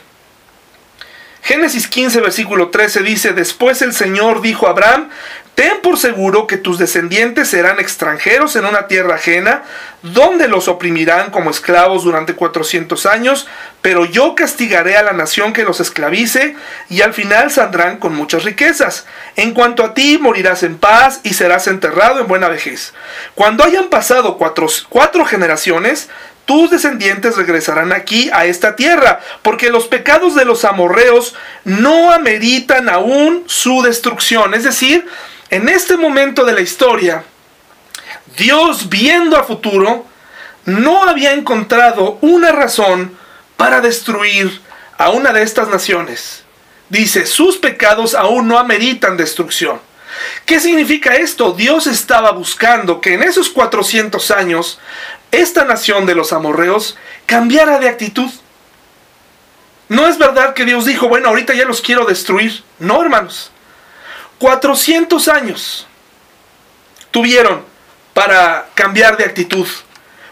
[1.42, 5.10] Génesis 15, versículo 13 dice, después el Señor dijo a Abraham,
[5.58, 9.64] ten por seguro que tus descendientes serán extranjeros en una tierra ajena,
[10.04, 13.48] donde los oprimirán como esclavos durante 400 años,
[13.82, 16.56] pero yo castigaré a la nación que los esclavice,
[16.92, 19.08] y al final saldrán con muchas riquezas.
[19.36, 22.94] En cuanto a ti, morirás en paz y serás enterrado en buena vejez.
[23.34, 26.08] Cuando hayan pasado cuatro, generaciones,
[26.46, 32.90] tus descendientes regresarán aquí a esta tierra, porque los pecados de los amorreos no ameritan
[32.90, 34.54] aún su destrucción.
[34.54, 35.08] Es decir,
[35.50, 37.24] en este momento de la historia,
[38.38, 40.06] Dios viendo a futuro,
[40.66, 43.18] no había encontrado una razón
[43.56, 44.62] para destruir
[44.98, 46.44] a una de estas naciones.
[46.90, 49.80] Dice, sus pecados aún no ameritan destrucción.
[50.46, 51.54] ¿Qué significa esto?
[51.54, 54.80] Dios estaba buscando que en esos 400 años
[55.32, 58.30] esta nación de los amorreos cambiara de actitud.
[59.90, 62.64] No es verdad que Dios dijo, bueno, ahorita ya los quiero destruir.
[62.80, 63.52] No, hermanos.
[64.40, 65.88] 400 años
[67.12, 67.64] tuvieron
[68.14, 69.68] para cambiar de actitud.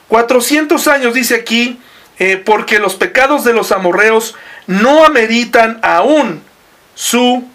[0.08, 1.80] 400 años dice aquí,
[2.20, 4.36] eh, porque los pecados de los amorreos
[4.68, 6.44] no ameritan aún
[6.94, 7.48] su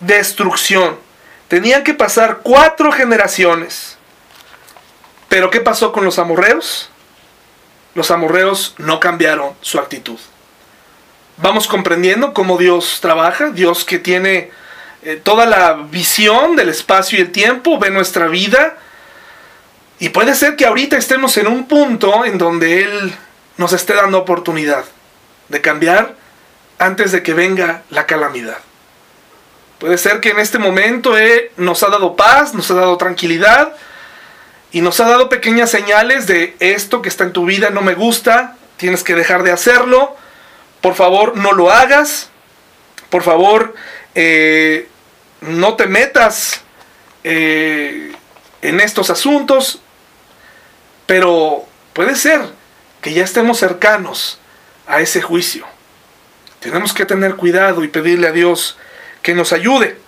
[0.00, 0.98] destrucción.
[1.48, 3.94] Tenían que pasar cuatro generaciones
[5.34, 6.90] pero ¿qué pasó con los amorreos?
[7.96, 10.16] Los amorreos no cambiaron su actitud.
[11.38, 14.52] Vamos comprendiendo cómo Dios trabaja, Dios que tiene
[15.04, 18.76] eh, toda la visión del espacio y el tiempo, ve nuestra vida.
[19.98, 23.14] Y puede ser que ahorita estemos en un punto en donde Él
[23.56, 24.84] nos esté dando oportunidad
[25.48, 26.14] de cambiar
[26.78, 28.58] antes de que venga la calamidad.
[29.78, 33.74] Puede ser que en este momento Él nos ha dado paz, nos ha dado tranquilidad,
[34.74, 37.94] y nos ha dado pequeñas señales de esto que está en tu vida no me
[37.94, 40.16] gusta, tienes que dejar de hacerlo,
[40.80, 42.28] por favor no lo hagas,
[43.08, 43.74] por favor
[44.16, 44.88] eh,
[45.46, 46.62] no te metas
[47.22, 48.12] eh,
[48.62, 49.80] en estos asuntos,
[51.06, 52.40] pero puede ser
[53.00, 54.38] que ya estemos cercanos
[54.86, 55.66] a ese juicio.
[56.60, 58.78] Tenemos que tener cuidado y pedirle a Dios
[59.20, 59.98] que nos ayude.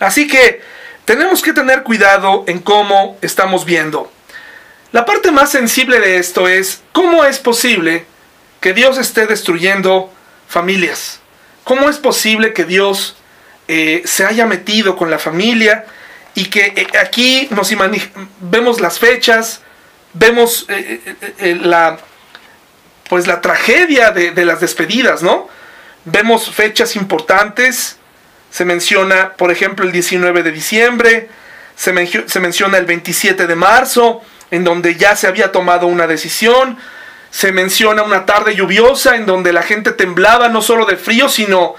[0.00, 0.62] Así que
[1.04, 4.10] tenemos que tener cuidado en cómo estamos viendo.
[4.92, 8.06] La parte más sensible de esto es cómo es posible
[8.60, 10.12] que Dios esté destruyendo
[10.48, 11.20] familias.
[11.62, 13.16] ¿Cómo es posible que Dios
[13.72, 15.84] eh, se haya metido con la familia
[16.34, 17.72] y que eh, aquí nos
[18.40, 19.62] vemos las fechas,
[20.12, 21.96] vemos eh, la,
[23.08, 25.48] pues la tragedia de, las despedidas, ¿no?
[26.04, 27.98] Vemos fechas importantes
[28.50, 31.28] se menciona, por ejemplo, el 19 de diciembre,
[31.76, 36.76] se, menciona el 27 de marzo, en donde ya se había tomado una decisión,
[37.30, 41.76] se menciona una tarde lluviosa en donde la gente temblaba no solo de frío, sino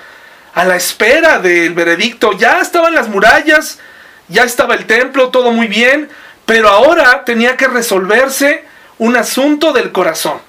[0.53, 2.33] a la espera del veredicto.
[2.33, 3.79] Ya estaban las murallas,
[4.27, 6.09] ya estaba el templo, todo muy bien,
[6.45, 8.65] pero ahora tenía que resolverse
[8.97, 10.39] un asunto del corazón.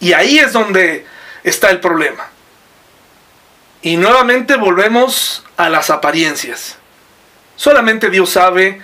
[0.00, 1.06] Y ahí es donde
[1.44, 2.28] está el problema.
[3.82, 6.76] Y nuevamente volvemos a las apariencias.
[7.56, 8.80] Solamente Dios sabe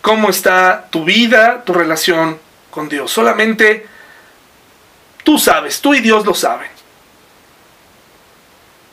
[0.00, 2.38] cómo está tu vida, tu relación
[2.70, 3.10] con Dios.
[3.10, 3.86] Solamente
[5.24, 6.77] tú sabes, tú y Dios lo saben.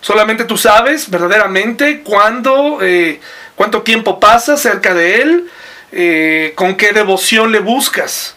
[0.05, 3.19] Solamente tú sabes verdaderamente cuándo, eh,
[3.55, 5.49] cuánto tiempo pasas cerca de Él,
[5.91, 8.35] eh, con qué devoción le buscas.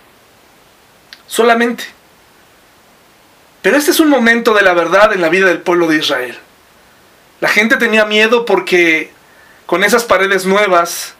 [1.26, 1.84] Solamente.
[3.60, 6.38] Pero este es un momento de la verdad en la vida del pueblo de Israel.
[7.40, 9.12] La gente tenía miedo porque
[9.66, 11.16] con esas paredes nuevas,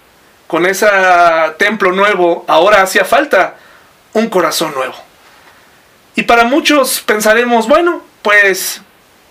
[0.46, 0.86] con ese
[1.58, 3.56] templo nuevo, ahora hacía falta
[4.14, 4.94] un corazón nuevo.
[6.14, 8.80] Y para muchos pensaremos, bueno, pues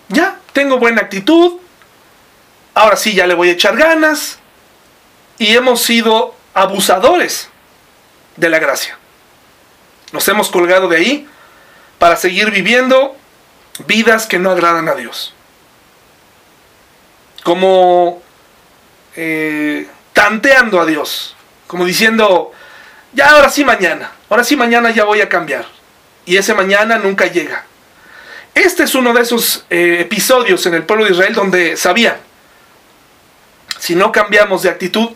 [0.10, 1.60] ya, tengo buena actitud,
[2.74, 4.39] ahora sí ya le voy a echar ganas,
[5.38, 7.50] y hemos sido abusadores
[8.38, 8.98] de la gracia.
[10.12, 11.28] Nos hemos colgado de ahí
[12.00, 13.15] para seguir viviendo
[13.86, 15.36] vidas que no agradan a Dios
[17.43, 18.24] como
[19.15, 21.36] eh, tanteando a Dios,
[21.67, 22.52] como diciendo,
[23.13, 25.65] ya ahora sí mañana, ahora sí mañana ya voy a cambiar.
[26.26, 27.63] Y ese mañana nunca llega.
[28.58, 32.20] Este es uno de esos eh, episodios en el pueblo de Israel donde sabía,
[33.78, 35.12] si no cambiamos de actitud,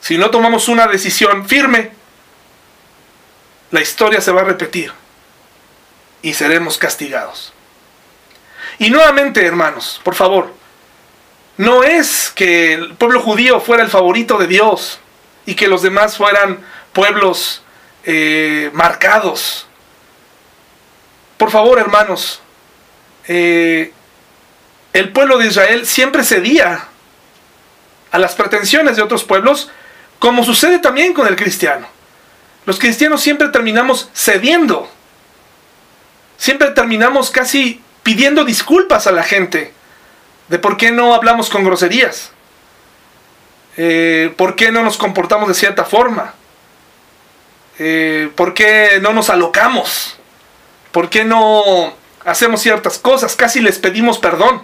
[0.00, 1.90] si no tomamos una decisión firme,
[3.70, 4.90] la historia se va a repetir
[6.22, 7.52] y seremos castigados.
[8.78, 10.54] Y nuevamente, hermanos, por favor,
[11.58, 14.98] no es que el pueblo judío fuera el favorito de Dios
[15.44, 17.62] y que los demás fueran pueblos
[18.04, 19.66] eh, marcados.
[21.42, 22.40] Por favor, hermanos,
[23.26, 23.92] eh,
[24.92, 26.86] el pueblo de Israel siempre cedía
[28.12, 29.68] a las pretensiones de otros pueblos,
[30.20, 31.88] como sucede también con el cristiano.
[32.64, 34.88] Los cristianos siempre terminamos cediendo,
[36.36, 39.72] siempre terminamos casi pidiendo disculpas a la gente
[40.46, 42.30] de por qué no hablamos con groserías,
[43.76, 46.34] eh, por qué no nos comportamos de cierta forma,
[47.80, 50.20] eh, por qué no nos alocamos,
[50.92, 54.62] por qué no hacemos ciertas cosas, casi les pedimos perdón.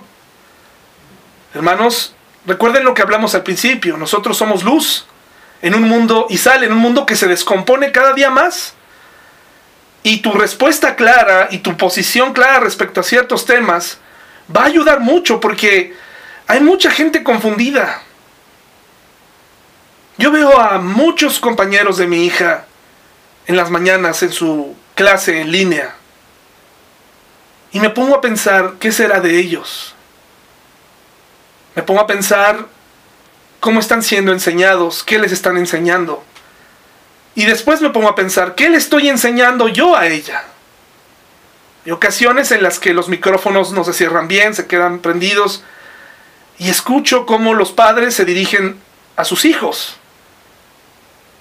[1.54, 2.14] Hermanos,
[2.46, 5.06] recuerden lo que hablamos al principio, nosotros somos luz
[5.62, 8.74] en un mundo y sale en un mundo que se descompone cada día más.
[10.04, 13.98] Y tu respuesta clara y tu posición clara respecto a ciertos temas
[14.54, 15.96] va a ayudar mucho porque
[16.46, 18.02] hay mucha gente confundida.
[20.18, 22.66] Yo veo a muchos compañeros de mi hija
[23.46, 25.97] en las mañanas en su clase en línea
[27.72, 29.94] y me pongo a pensar qué será de ellos.
[31.74, 32.66] Me pongo a pensar
[33.60, 36.24] cómo están siendo enseñados, qué les están enseñando.
[37.34, 40.44] Y después me pongo a pensar, ¿qué le estoy enseñando yo a ella?
[41.84, 45.62] Hay ocasiones en las que los micrófonos no se cierran bien, se quedan prendidos,
[46.58, 48.80] y escucho cómo los padres se dirigen
[49.16, 49.96] a sus hijos.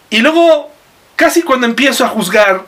[0.09, 0.71] Y luego,
[1.15, 2.65] casi cuando empiezo a juzgar,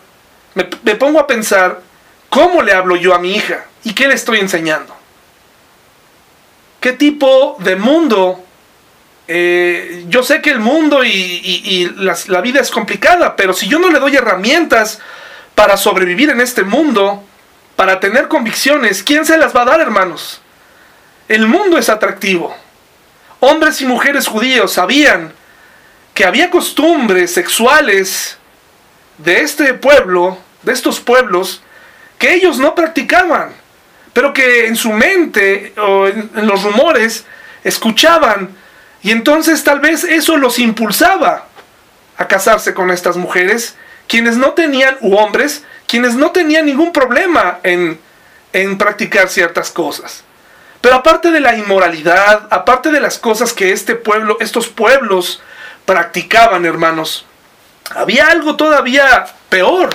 [0.56, 1.82] me, me pongo a pensar,
[2.30, 3.66] ¿cómo le hablo yo a mi hija?
[3.84, 4.96] ¿Y qué le estoy enseñando?
[6.80, 8.46] ¿Qué tipo de mundo
[9.32, 13.92] eh, yo sé que el mundo y, la vida es complicada, pero si yo no
[13.92, 15.00] le doy herramientas
[15.54, 17.24] para sobrevivir en este mundo,
[17.76, 20.42] para tener convicciones, ¿quién se las va a dar, hermanos?
[21.28, 22.56] El mundo es atractivo.
[23.40, 25.32] Hombres y mujeres judíos sabían
[26.16, 28.40] que había costumbres sexuales
[29.20, 31.62] de este pueblo, de estos pueblos,
[32.20, 33.50] que ellos no practicaban,
[34.14, 37.26] pero que en su mente o en los rumores
[37.64, 38.60] escuchaban
[39.02, 41.46] y entonces tal vez eso los impulsaba
[42.18, 43.76] a casarse con estas mujeres,
[44.08, 48.00] quienes no tenían, u hombres, quienes no tenían ningún problema en,
[48.52, 50.24] en practicar ciertas cosas.
[50.82, 55.42] Pero aparte de la inmoralidad, aparte de las cosas que este pueblo, estos pueblos
[55.86, 57.26] practicaban, hermanos,
[57.96, 59.90] había algo todavía peor.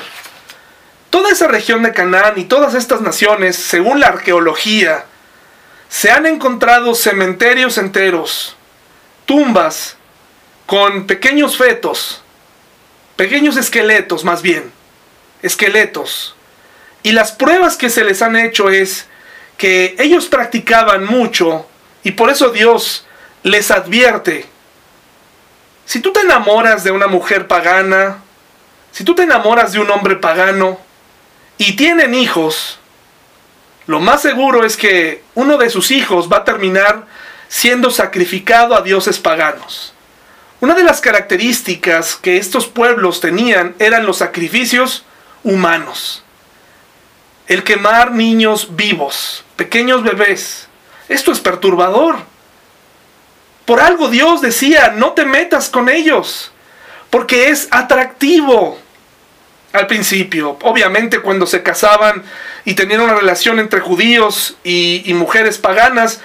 [1.14, 5.04] Toda esa región de Canaán y todas estas naciones, según la arqueología,
[5.88, 8.56] se han encontrado cementerios enteros
[9.24, 9.96] tumbas
[10.66, 12.20] con pequeños fetos,
[13.14, 14.72] pequeños esqueletos más bien,
[15.40, 16.34] esqueletos.
[17.04, 19.06] Y las pruebas que se les han hecho es
[19.56, 21.68] que ellos practicaban mucho
[22.02, 23.06] y por eso Dios
[23.44, 24.46] les advierte.
[25.86, 28.18] Si tú te enamoras de una mujer pagana,
[28.90, 30.83] si tú te enamoras de un hombre pagano
[31.58, 32.78] y tienen hijos,
[33.86, 37.06] lo más seguro es que uno de sus hijos va a terminar
[37.48, 39.92] siendo sacrificado a dioses paganos.
[40.60, 45.04] Una de las características que estos pueblos tenían eran los sacrificios
[45.42, 46.24] humanos.
[47.46, 50.68] El quemar niños vivos, pequeños bebés.
[51.08, 52.16] Esto es perturbador.
[53.66, 56.52] Por algo Dios decía, no te metas con ellos,
[57.10, 58.78] porque es atractivo
[59.74, 60.56] al principio.
[60.62, 62.22] Obviamente cuando se casaban
[62.64, 66.20] y tenían una relación entre judíos y, mujeres paganas,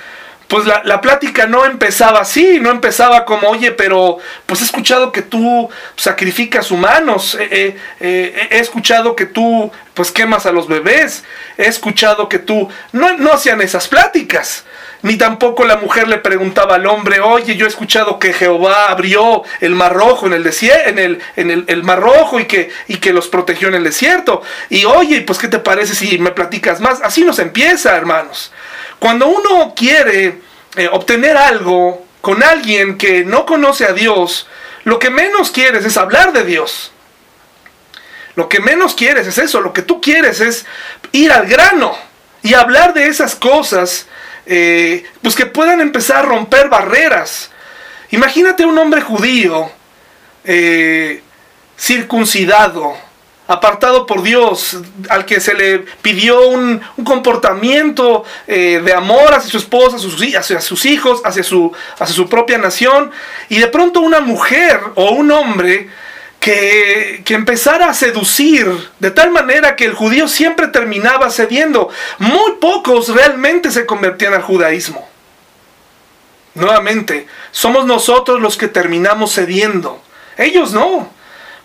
[0.49, 5.21] pues la, plática no empezaba así, no empezaba como, oye, pero pues he escuchado que
[5.21, 11.23] tú sacrificas humanos, eh, eh, eh, he escuchado que tú pues quemas a los bebés,
[11.55, 14.65] he escuchado que tú, no, no hacían esas pláticas,
[15.03, 19.43] ni tampoco la mujer le preguntaba al hombre, oye, yo he escuchado que Jehová abrió
[19.62, 22.95] el mar rojo en el desierto, en el, en el, mar rojo y que, y
[22.95, 26.81] que los protegió en el desierto, y oye, pues qué te parece si me platicas
[26.81, 28.51] más, así nos empieza, hermanos.
[28.99, 30.41] Cuando uno quiere
[30.75, 34.47] eh, obtener algo con alguien que no conoce a Dios,
[34.83, 36.91] lo que menos quieres es hablar de Dios.
[38.35, 40.65] Lo que menos quieres es eso, lo que tú quieres es
[41.12, 41.95] ir al grano
[42.43, 44.08] y hablar de esas cosas,
[44.45, 47.52] eh, pues que puedan empezar a romper barreras.
[48.12, 49.71] Imagínate un hombre judío,
[50.43, 51.21] eh,
[51.77, 52.97] circuncidado,
[53.50, 54.77] apartado por Dios,
[55.10, 59.97] al que se le pidió un, comportamiento eh, de amor hacia su esposa,
[60.37, 63.10] hacia sus, hijos, hacia su, hacia su propia nación,
[63.50, 65.89] y de pronto una mujer o un hombre
[66.39, 68.67] que, que, empezara a seducir
[69.00, 71.89] de tal manera que el judío siempre terminaba cediendo.
[72.19, 75.10] Muy pocos realmente se convertían al judaísmo.
[76.54, 80.00] Nuevamente, somos nosotros los que terminamos cediendo.
[80.37, 81.18] Ellos no.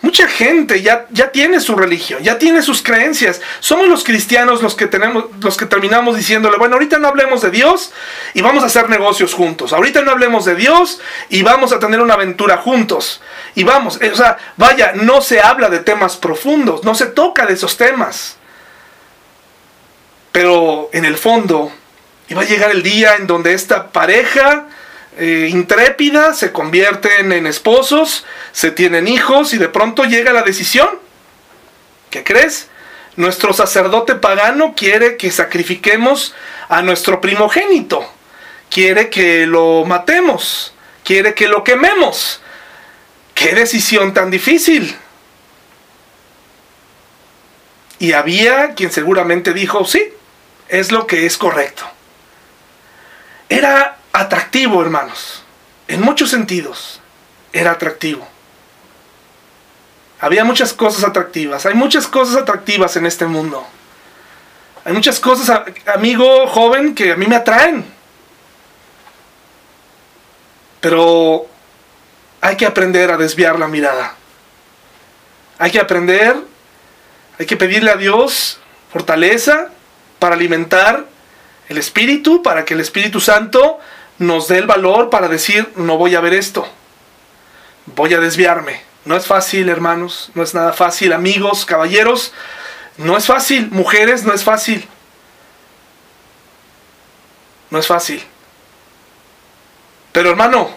[0.05, 3.41] Mucha gente ya, ya tiene su religión, ya tiene sus creencias.
[3.61, 7.51] Somos los cristianos los que tenemos, los que terminamos diciéndole, bueno, ahorita no hablemos de
[7.51, 7.91] Dios
[8.35, 9.73] y vamos a hacer negocios juntos.
[9.73, 11.01] Ahorita no hablemos de Dios
[11.31, 13.23] y vamos a tener una aventura juntos.
[13.55, 17.47] Y vamos, eh, o sea, vaya, no se habla de temas profundos, no se toca
[17.47, 18.37] de esos temas.
[20.33, 21.73] Pero en el fondo,
[22.29, 24.67] iba a llegar el día en donde esta pareja
[25.17, 30.89] eh, intrépida, se convierten en esposos, se tienen hijos y de pronto llega la decisión.
[32.11, 32.69] ¿Qué crees?
[33.17, 36.35] Nuestro sacerdote pagano quiere que sacrifiquemos
[36.69, 38.05] a nuestro primogénito,
[38.71, 42.41] quiere que lo matemos, quiere que lo quememos.
[43.35, 44.97] ¿Qué decisión tan difícil?
[47.99, 50.13] Y había quien seguramente dijo, sí,
[50.69, 51.85] es lo que es correcto.
[53.49, 55.43] Era atractivo, hermanos.
[55.89, 57.01] En muchos sentidos
[57.53, 58.27] era atractivo.
[60.21, 61.67] Había muchas cosas atractivas.
[61.67, 63.67] Hay muchas cosas atractivas en este mundo.
[64.85, 67.85] Hay muchas cosas, amigo joven, que a mí me atraen.
[70.81, 71.47] Pero
[72.41, 74.15] hay que aprender a desviar la mirada.
[75.59, 76.37] Hay que aprender,
[77.39, 78.61] hay que pedirle a Dios
[78.93, 79.71] fortaleza
[80.19, 81.05] para alimentar
[81.69, 83.81] el Espíritu, para que el Espíritu Santo
[84.19, 86.67] nos dé el valor para decir, no voy a ver esto,
[87.87, 88.83] voy a desviarme.
[89.05, 92.33] No es fácil, hermanos, no es nada fácil, amigos, caballeros,
[92.97, 94.89] no es fácil, mujeres, no es fácil.
[97.71, 98.23] No es fácil.
[100.13, 100.71] Pero hermano,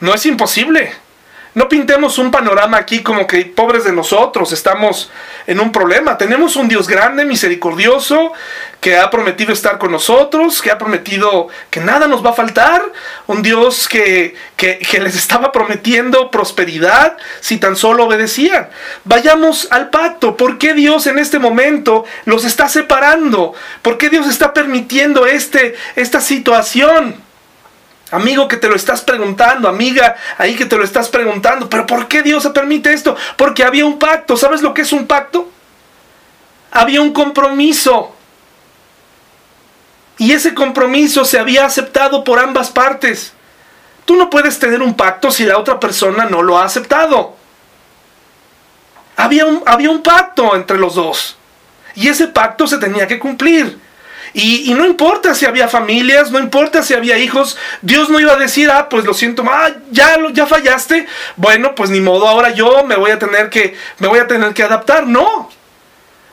[0.00, 0.92] no es imposible.
[1.52, 5.10] No pintemos un panorama aquí como que pobres de nosotros, estamos
[5.48, 6.16] en un problema.
[6.16, 8.32] Tenemos un Dios grande, misericordioso,
[8.80, 12.82] que ha prometido estar con nosotros, que ha prometido que nada nos va a faltar.
[13.26, 18.68] Un Dios que, que, les estaba prometiendo prosperidad si tan solo obedecían.
[19.04, 20.36] Vayamos al pacto.
[20.36, 23.54] ¿Por qué Dios en este momento los está separando?
[23.82, 27.29] ¿Por qué Dios está permitiendo este, esta situación?
[28.10, 32.08] Amigo que te lo estás preguntando, amiga ahí que te lo estás preguntando, pero ¿por
[32.08, 33.16] qué Dios se permite esto?
[33.36, 34.36] Porque había un pacto.
[34.36, 35.48] ¿Sabes lo que es un pacto?
[36.72, 38.14] Había un compromiso.
[40.18, 43.32] Y ese compromiso se había aceptado por ambas partes.
[44.04, 47.36] Tú no puedes tener un pacto si la otra persona no lo ha aceptado.
[49.16, 51.36] Había un, había un pacto entre los dos.
[51.94, 53.78] Y ese pacto se tenía que cumplir.
[54.32, 58.36] Y, no importa si había familias, no importa si había hijos, Dios no iba a
[58.36, 61.06] decir, ah, pues lo siento, ah, ya, ya fallaste,
[61.36, 64.54] bueno, pues ni modo, ahora yo me voy a tener que, me voy a tener
[64.54, 65.06] que adaptar.
[65.06, 65.50] No,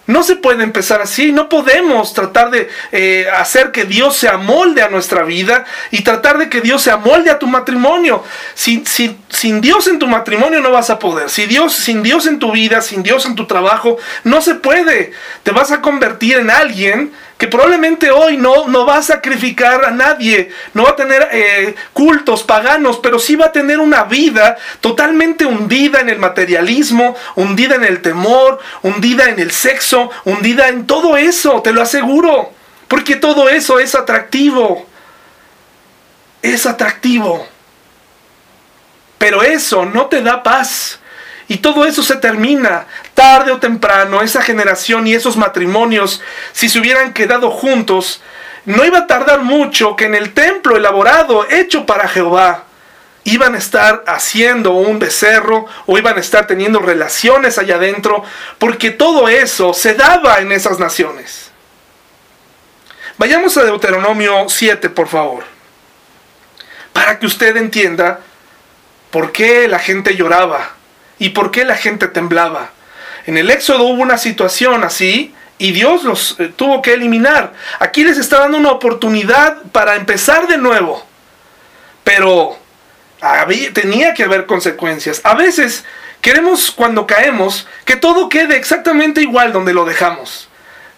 [0.07, 4.81] no se puede empezar así, no podemos tratar de eh, hacer que Dios se amolde
[4.81, 8.23] a nuestra vida y tratar de que Dios se amolde a tu matrimonio.
[8.53, 11.29] Sin, sin, sin, Dios en tu matrimonio no vas a poder.
[11.29, 15.11] Si Dios, sin Dios en tu vida, sin Dios en tu trabajo, no se puede.
[15.43, 19.91] Te vas a convertir en alguien que probablemente hoy no, no va a sacrificar a
[19.91, 24.57] nadie, no va a tener eh, cultos paganos, pero sí va a tener una vida
[24.81, 30.87] totalmente hundida en el materialismo, hundida en el temor, hundida en el sexo, hundida en
[30.87, 32.51] todo eso, te lo aseguro,
[32.87, 34.87] porque todo eso es atractivo,
[36.41, 37.47] es atractivo,
[39.19, 40.99] pero eso no te da paz.
[41.47, 44.21] Y todo eso se termina tarde o temprano.
[44.21, 46.21] Esa generación y esos matrimonios,
[46.51, 48.21] si se hubieran quedado juntos,
[48.65, 52.65] no iba a tardar mucho que en el templo elaborado, hecho para Jehová,
[53.23, 58.23] iban a estar haciendo un becerro o iban a estar teniendo relaciones allá adentro,
[58.57, 61.51] porque todo eso se daba en esas naciones.
[63.17, 65.43] Vayamos a Deuteronomio 7, por favor,
[66.93, 68.19] para que usted entienda
[69.11, 70.76] por qué la gente lloraba
[71.19, 72.71] ¿Y por qué la gente temblaba?
[73.25, 77.53] En el Éxodo hubo una situación así y Dios los eh, tuvo que eliminar.
[77.79, 81.05] Aquí les está dando una oportunidad para empezar de nuevo.
[82.03, 82.57] Pero
[83.73, 85.21] tenía que haber consecuencias.
[85.23, 85.83] A veces
[86.21, 90.46] queremos cuando caemos que todo quede exactamente igual donde lo dejamos.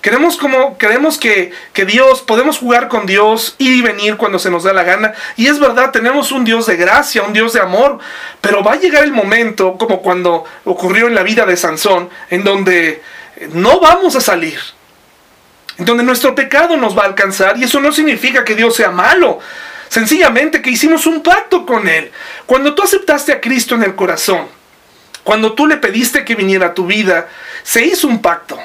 [0.01, 4.49] Queremos como, queremos que, que, Dios, podemos jugar con Dios, ir y venir cuando se
[4.49, 5.13] nos da la gana.
[5.35, 7.99] Y es verdad, tenemos un Dios de gracia, un Dios de amor.
[8.39, 12.45] Pero va a llegar el momento, como cuando ocurrió en la vida de Sansón, en
[12.45, 13.01] donde
[13.51, 14.59] no vamos a salir.
[15.77, 17.57] En donde nuestro pecado nos va a alcanzar.
[17.57, 19.39] Y eso no significa que Dios sea malo.
[19.89, 22.09] Sencillamente que hicimos un pacto con Él.
[22.45, 24.47] Cuando tú aceptaste a Cristo en el corazón,
[25.25, 27.27] cuando tú le pediste que viniera a tu vida,
[27.63, 28.57] se hizo un pacto.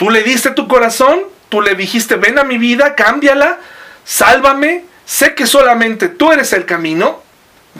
[0.00, 3.58] Tú le diste tu corazón, tú le dijiste, ven a mi vida, cámbiala,
[4.02, 7.22] sálvame, sé que solamente tú eres el camino,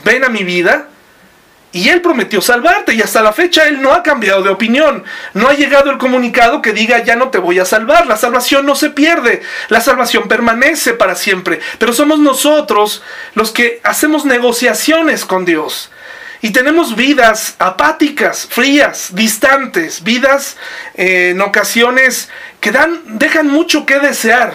[0.05, 0.89] ven a mi vida.
[1.73, 5.03] Y Él prometió salvarte y hasta la fecha Él no ha cambiado de opinión.
[5.33, 8.07] No ha llegado el comunicado que diga ya no te voy a salvar.
[8.07, 9.41] La salvación no se pierde.
[9.69, 11.61] La salvación permanece para siempre.
[11.79, 13.03] Pero somos nosotros
[13.33, 15.91] los que hacemos negociaciones con Dios.
[16.43, 20.57] Y tenemos vidas apáticas, frías, distantes, vidas
[20.95, 22.31] eh, en ocasiones
[22.61, 24.55] que dan, dejan mucho que desear.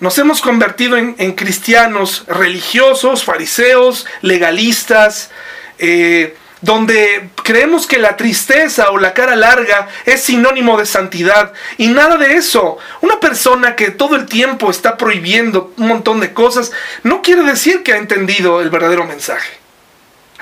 [0.00, 5.30] Nos hemos convertido en, cristianos religiosos, fariseos, legalistas,
[5.78, 11.52] eh, donde creemos que la tristeza o la cara larga es sinónimo de santidad.
[11.78, 12.78] Y nada de eso.
[13.02, 16.72] Una persona que todo el tiempo está prohibiendo un montón de cosas,
[17.04, 19.63] no quiere decir que ha entendido el verdadero mensaje.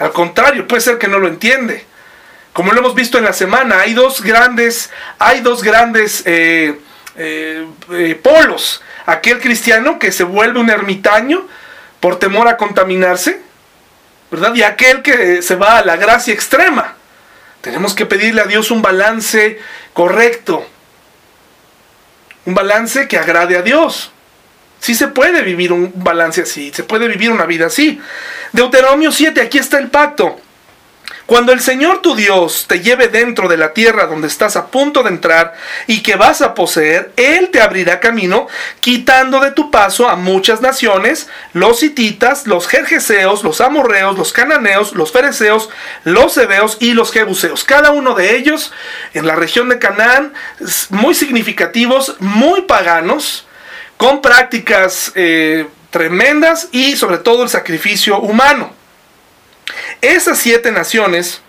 [0.03, 1.87] Al contrario, puede ser que no lo entiende.
[2.53, 4.91] Como lo hemos visto en la semana, hay dos grandes,
[5.21, 6.77] hay dos grandes eh,
[7.15, 8.83] eh, eh, polos.
[9.07, 11.47] Aquel cristiano que se vuelve un ermitaño
[12.01, 13.41] por temor a contaminarse,
[14.31, 14.53] ¿verdad?
[14.55, 16.97] Y aquel que se va a la gracia extrema.
[17.61, 19.61] Tenemos que pedirle a Dios un balance
[19.93, 20.67] correcto.
[22.45, 24.12] Un balance que agrade a Dios.
[24.83, 28.01] Sí se puede vivir un balance así, se puede vivir una vida así.
[28.51, 30.41] Deuteronomio 7, aquí está el pacto.
[31.27, 35.05] Cuando el Señor tu Dios te lleve dentro de la tierra donde estás a punto
[35.05, 35.55] de entrar
[35.87, 38.49] y que vas a poseer, Él te abrirá camino,
[38.81, 44.95] quitando de tu paso a muchas naciones, los hititas, los jerjeseos, los amorreos, los cananeos,
[44.95, 45.71] los fereceos,
[46.03, 47.63] los hebeos y los jebuseos.
[47.63, 48.73] Cada uno de ellos
[49.15, 50.35] en la región de Canaán,
[50.91, 53.47] muy significativos, muy paganos,
[54.03, 58.73] con prácticas eh, tremendas y sobre todo el sacrificio humano.
[60.01, 61.41] Esas siete naciones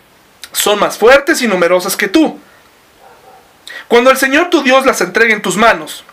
[0.52, 2.40] son más fuertes y numerosas que tú.
[3.88, 6.06] Cuando el Señor tu Dios las entregue en tus manos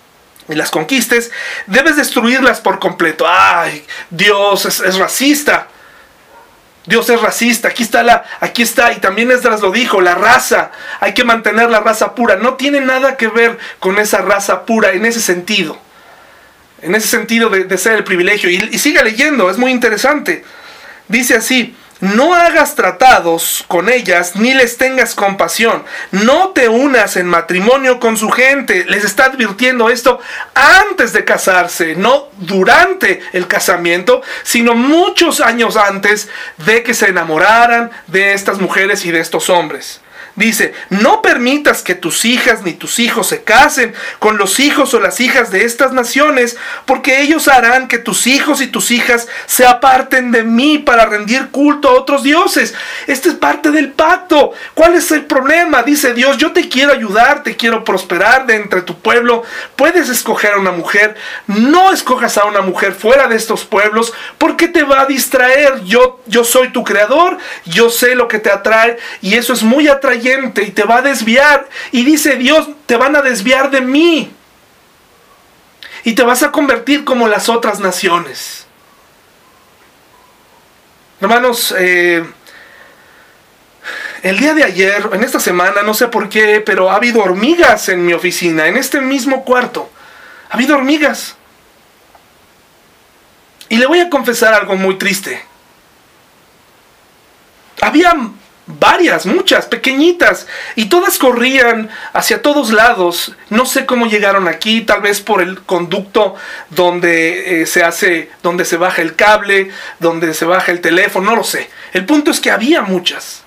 [0.48, 1.30] y las conquistes,
[1.66, 3.26] debes destruirlas por completo.
[3.28, 3.84] ¡Ay!
[4.08, 5.68] Dios es, racista.
[6.86, 7.68] Dios es racista.
[7.68, 10.70] Aquí está la, aquí está, y también Esdras lo dijo, la raza.
[11.00, 12.36] Hay que mantener la raza pura.
[12.36, 15.78] No tiene nada que ver con esa raza pura en ese sentido
[16.82, 18.50] en ese sentido de, ser el privilegio.
[18.50, 20.44] Y, y siga leyendo, es muy interesante.
[21.08, 25.84] Dice así, no hagas tratados con ellas ni les tengas compasión.
[26.12, 28.86] No te unas en matrimonio con su gente.
[28.86, 30.18] Les está advirtiendo esto
[30.54, 36.28] antes de casarse, no durante el casamiento, sino muchos años antes
[36.58, 40.00] de que se enamoraran de estas mujeres y de estos hombres.
[40.40, 44.98] Dice, no permitas que tus hijas ni tus hijos se casen con los hijos o
[44.98, 49.66] las hijas de estas naciones, porque ellos harán que tus hijos y tus hijas se
[49.66, 52.74] aparten de mí para rendir culto a otros dioses.
[53.06, 54.52] Este es parte del pacto.
[54.72, 55.82] ¿Cuál es el problema?
[55.82, 59.42] Dice Dios, yo te quiero ayudar, te quiero prosperar de entre tu pueblo.
[59.76, 61.16] Puedes escoger a una mujer.
[61.48, 65.84] No escojas a una mujer fuera de estos pueblos porque te va a distraer.
[65.84, 67.36] Yo, yo soy tu creador,
[67.66, 71.02] yo sé lo que te atrae y eso es muy atrayente y te va a
[71.02, 71.68] desviar.
[71.92, 74.32] Y dice Dios, te van a desviar de mí.
[76.04, 78.66] Y te vas a convertir como las otras naciones.
[81.20, 82.24] Hermanos, eh,
[84.22, 87.88] el día de ayer, en esta semana, no sé por qué, pero ha habido hormigas
[87.88, 89.90] en mi oficina, en este mismo cuarto.
[90.50, 91.36] Ha habido hormigas.
[93.68, 95.44] Y le voy a confesar algo muy triste.
[97.80, 98.14] Había
[98.78, 100.46] varias, muchas, pequeñitas,
[100.76, 103.34] y todas corrían hacia todos lados.
[103.48, 106.34] No sé cómo llegaron aquí, tal vez por el conducto
[106.70, 111.36] donde eh, se hace, donde se baja el cable, donde se baja el teléfono, no
[111.36, 111.70] lo sé.
[111.92, 113.42] El punto es que había muchas.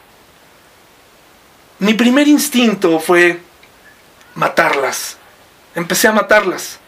[1.79, 3.39] Mi primer instinto fue
[4.35, 5.17] matarlas.
[5.75, 6.79] Empecé a matarlas.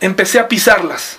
[0.00, 1.18] Empecé a pisarlas.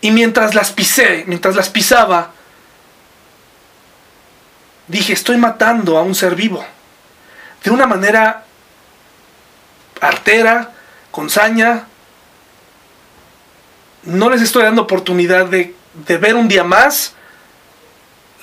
[0.00, 2.32] Y mientras las pisé, mientras las pisaba,
[4.90, 6.64] dije, estoy matando a un ser vivo.
[7.62, 8.44] De una manera
[10.00, 10.72] artera,
[11.10, 11.86] con saña.
[14.02, 17.14] No les estoy dando oportunidad de, de ver un día más.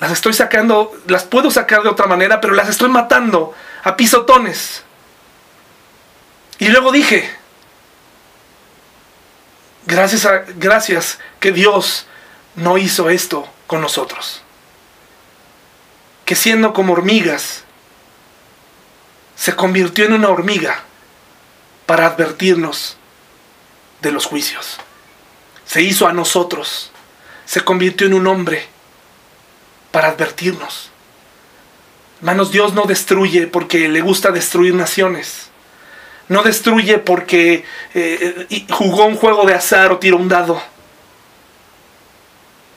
[0.00, 4.84] Las estoy sacando, las puedo sacar de otra manera, pero las estoy matando a pisotones.
[6.58, 7.28] Y luego dije,
[9.86, 12.06] gracias, a, gracias que Dios
[12.54, 14.42] no hizo esto con nosotros
[16.28, 17.64] que siendo como hormigas,
[19.34, 20.84] se convirtió en una hormiga
[21.86, 22.98] para advertirnos
[24.02, 24.76] de los juicios.
[25.64, 26.90] Se hizo a nosotros,
[27.46, 28.66] se convirtió en un hombre
[29.90, 30.90] para advertirnos.
[32.18, 35.48] Hermanos, Dios no destruye porque le gusta destruir naciones.
[36.28, 37.64] No destruye porque
[37.94, 40.62] eh, jugó un juego de azar o tiró un dado.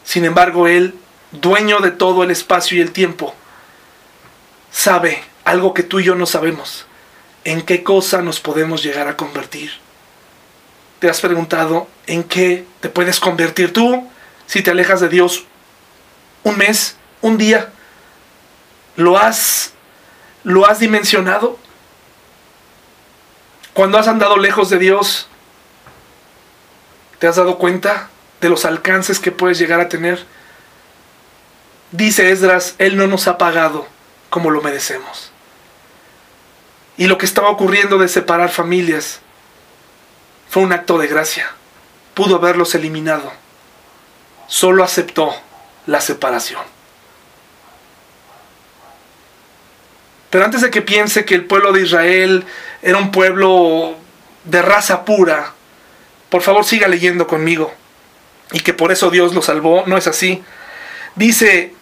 [0.06, 0.96] Sin embargo, Él,
[1.32, 3.36] dueño de todo el espacio y el tiempo,
[4.72, 6.86] sabe algo que tú y yo no sabemos.
[7.44, 9.72] ¿En qué cosa nos podemos llegar a convertir?
[11.00, 14.08] ¿Te has preguntado en qué te puedes convertir tú
[14.46, 15.46] si te alejas de Dios
[16.44, 17.72] un mes, un día?
[18.96, 19.74] ¿Lo has,
[20.44, 21.58] lo has dimensionado?
[23.74, 25.28] Cuando has andado lejos de Dios,
[27.18, 28.10] ¿te has dado cuenta
[28.40, 30.26] de los alcances que puedes llegar a tener?
[31.92, 33.88] Dice Esdras, Él no nos ha pagado
[34.32, 35.30] como lo merecemos.
[36.98, 39.20] Y lo que estaba ocurriendo de separar familias
[40.50, 41.52] fue un acto de gracia.
[42.14, 43.32] Pudo haberlos eliminado.
[44.48, 45.34] Solo aceptó
[45.86, 46.62] la separación.
[50.30, 52.46] Pero antes de que piense que el pueblo de Israel
[52.82, 53.98] era un pueblo
[54.46, 55.54] de raza pura,
[56.30, 57.74] por favor siga leyendo conmigo.
[58.54, 60.42] Y que por eso Dios lo salvó, no es así.
[61.16, 61.74] Dice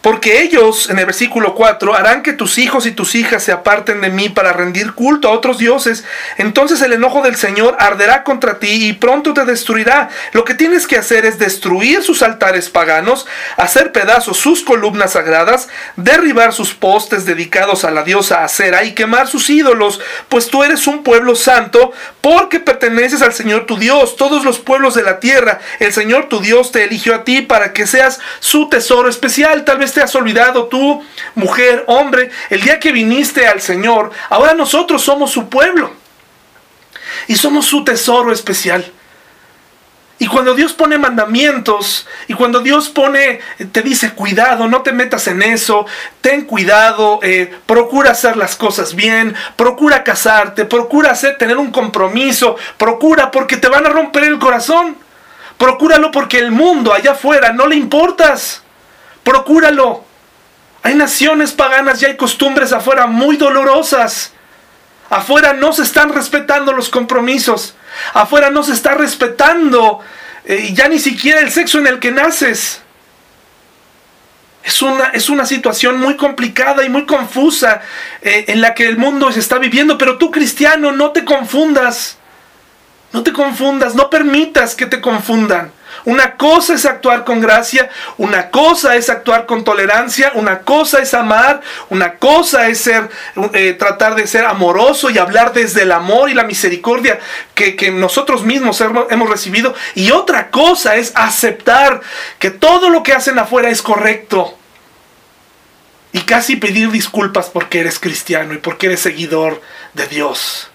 [0.00, 4.00] porque ellos, en el versículo 4, harán que tus hijos y tus hijas se aparten
[4.00, 6.04] de mí para rendir culto a otros dioses.
[6.36, 10.08] Entonces el enojo del Señor arderá contra ti y pronto te destruirá.
[10.32, 13.26] Lo que tienes que hacer es destruir sus altares paganos,
[13.56, 19.26] hacer pedazos sus columnas sagradas, derribar sus postes dedicados a la diosa Acera y quemar
[19.26, 24.16] sus ídolos, pues tú eres un pueblo santo porque perteneces al Señor tu Dios.
[24.16, 27.72] Todos los pueblos de la tierra, el Señor tu Dios te eligió a ti para
[27.72, 29.64] que seas su tesoro especial.
[29.64, 34.54] Tal vez te has olvidado tú, mujer, hombre, el día que viniste al Señor, ahora
[34.54, 35.92] nosotros somos su pueblo.
[37.26, 38.92] Y somos su tesoro especial.
[40.20, 43.38] Y cuando Dios pone mandamientos, y cuando Dios pone,
[43.70, 45.86] te dice, cuidado, no te metas en eso,
[46.20, 52.56] ten cuidado, eh, procura hacer las cosas bien, procura casarte, procura hacer, tener un compromiso,
[52.76, 54.96] procura porque te van a romper el corazón.
[55.56, 58.62] Procúralo porque el mundo allá afuera no le importas.
[59.28, 60.06] Procúralo.
[60.82, 64.32] Hay naciones paganas y hay costumbres afuera muy dolorosas.
[65.10, 67.74] Afuera no se están respetando los compromisos.
[68.14, 70.00] Afuera no se está respetando
[70.46, 72.80] eh, ya ni siquiera el sexo en el que naces.
[74.62, 77.82] Es una, es una situación muy complicada y muy confusa
[78.22, 79.98] eh, en la que el mundo se está viviendo.
[79.98, 82.16] Pero tú cristiano, no te confundas.
[83.12, 85.70] No te confundas, no permitas que te confundan.
[86.04, 91.14] Una cosa es actuar con gracia, una cosa es actuar con tolerancia, una cosa es
[91.14, 93.08] amar, una cosa es ser,
[93.52, 97.18] eh, tratar de ser amoroso y hablar desde el amor y la misericordia
[97.54, 99.74] que, que nosotros mismos hemos recibido.
[99.94, 102.00] Y otra cosa es aceptar
[102.38, 104.56] que todo lo que hacen afuera es correcto.
[106.12, 109.60] Y casi pedir disculpas porque eres cristiano y porque eres seguidor
[109.94, 110.67] de Dios.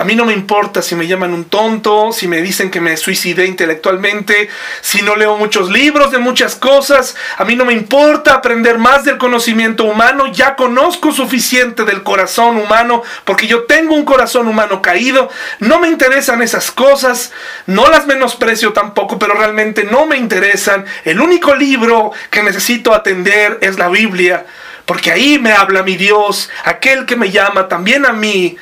[0.00, 2.96] A mí no me importa si me llaman un tonto, si me dicen que me
[2.96, 4.48] suicidé intelectualmente,
[4.80, 7.16] si no leo muchos libros de muchas cosas.
[7.36, 10.32] A mí no me importa aprender más del conocimiento humano.
[10.32, 15.28] Ya conozco suficiente del corazón humano porque yo tengo un corazón humano caído.
[15.58, 17.30] No me interesan esas cosas.
[17.66, 20.86] No las menosprecio tampoco, pero realmente no me interesan.
[21.04, 24.46] El único libro que necesito atender es la Biblia.
[24.86, 28.56] Porque ahí me habla mi Dios, aquel que me llama también a mí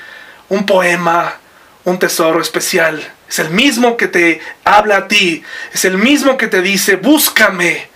[0.48, 1.36] un poema,
[1.84, 3.14] un tesoro especial.
[3.28, 5.42] Es el mismo que te habla a ti.
[5.72, 7.88] Es el mismo que te dice, búscame.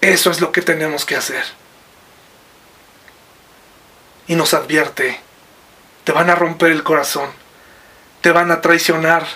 [0.00, 1.44] Eso es lo que tenemos que hacer.
[4.26, 5.18] Y nos advierte,
[6.04, 7.30] te van a romper el corazón,
[8.20, 9.26] te van a traicionar,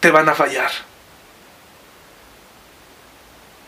[0.00, 0.70] te van a fallar.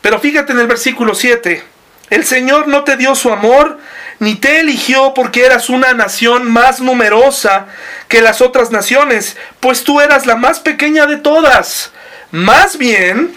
[0.02, 1.64] Pero fíjate en el versículo 7,
[2.10, 3.78] el Señor no te dio su amor
[4.18, 7.66] ni te eligió porque eras una nación más numerosa
[8.08, 11.92] que las otras naciones, pues tú eras la más pequeña de todas.
[12.30, 13.34] Más bien,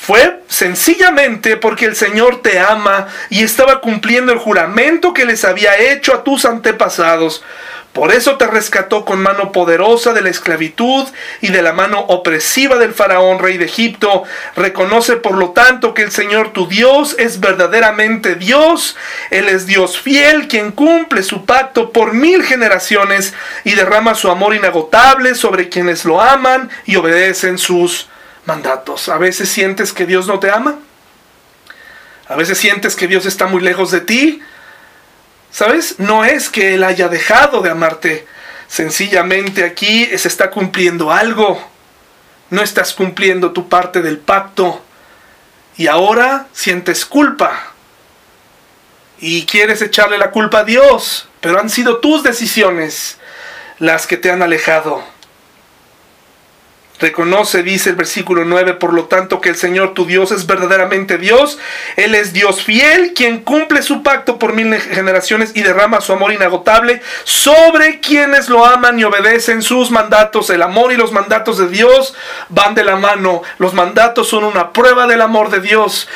[0.00, 5.76] fue sencillamente porque el Señor te ama y estaba cumpliendo el juramento que les había
[5.76, 7.42] hecho a tus antepasados.
[7.98, 11.08] Por eso te rescató con mano poderosa de la esclavitud
[11.40, 14.22] y de la mano opresiva del faraón rey de Egipto.
[14.54, 18.96] Reconoce por lo tanto que el Señor tu Dios es verdaderamente Dios.
[19.32, 23.34] Él es Dios fiel, quien cumple su pacto por mil generaciones
[23.64, 28.06] y derrama su amor inagotable sobre quienes lo aman y obedecen sus
[28.44, 29.08] mandatos.
[29.08, 30.76] A veces sientes que Dios no te ama.
[32.28, 34.40] A veces sientes que Dios está muy lejos de ti.
[35.50, 35.98] ¿Sabes?
[35.98, 38.26] No es que Él haya dejado de amarte.
[38.68, 41.62] Sencillamente aquí se está cumpliendo algo.
[42.50, 44.82] No estás cumpliendo tu parte del pacto.
[45.76, 47.72] Y ahora sientes culpa.
[49.20, 51.28] Y quieres echarle la culpa a Dios.
[51.40, 53.18] Pero han sido tus decisiones
[53.78, 55.02] las que te han alejado.
[57.00, 61.16] Reconoce, dice el versículo 9, por lo tanto que el Señor tu Dios es verdaderamente
[61.16, 61.58] Dios.
[61.96, 66.32] Él es Dios fiel, quien cumple su pacto por mil generaciones y derrama su amor
[66.32, 70.50] inagotable sobre quienes lo aman y obedecen sus mandatos.
[70.50, 72.14] El amor y los mandatos de Dios
[72.48, 73.42] van de la mano.
[73.58, 76.08] Los mandatos son una prueba del amor de Dios.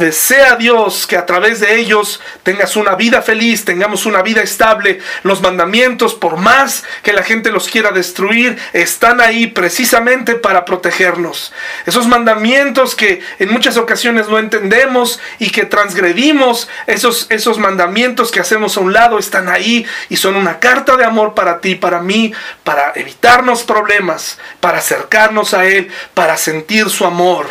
[0.00, 4.98] Desea Dios que a través de ellos tengas una vida feliz, tengamos una vida estable.
[5.24, 11.52] Los mandamientos, por más que la gente los quiera destruir, están ahí precisamente para protegernos.
[11.84, 18.40] Esos mandamientos que en muchas ocasiones no entendemos y que transgredimos, esos, esos mandamientos que
[18.40, 22.00] hacemos a un lado están ahí y son una carta de amor para ti, para
[22.00, 22.32] mí,
[22.64, 27.48] para evitarnos problemas, para acercarnos a Él, para sentir su amor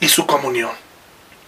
[0.00, 0.83] y su comunión.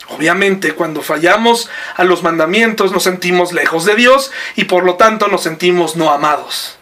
[0.08, 5.28] Obviamente cuando fallamos a los mandamientos nos sentimos lejos de Dios y por lo tanto
[5.28, 6.78] nos sentimos no amados.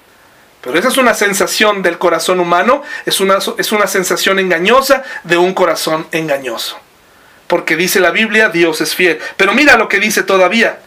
[0.60, 5.36] Pero esa es una sensación del corazón humano, es una, es una sensación engañosa de
[5.36, 6.78] un corazón engañoso.
[7.46, 9.18] Porque dice la Biblia, Dios es fiel.
[9.36, 10.78] Pero mira lo que dice todavía.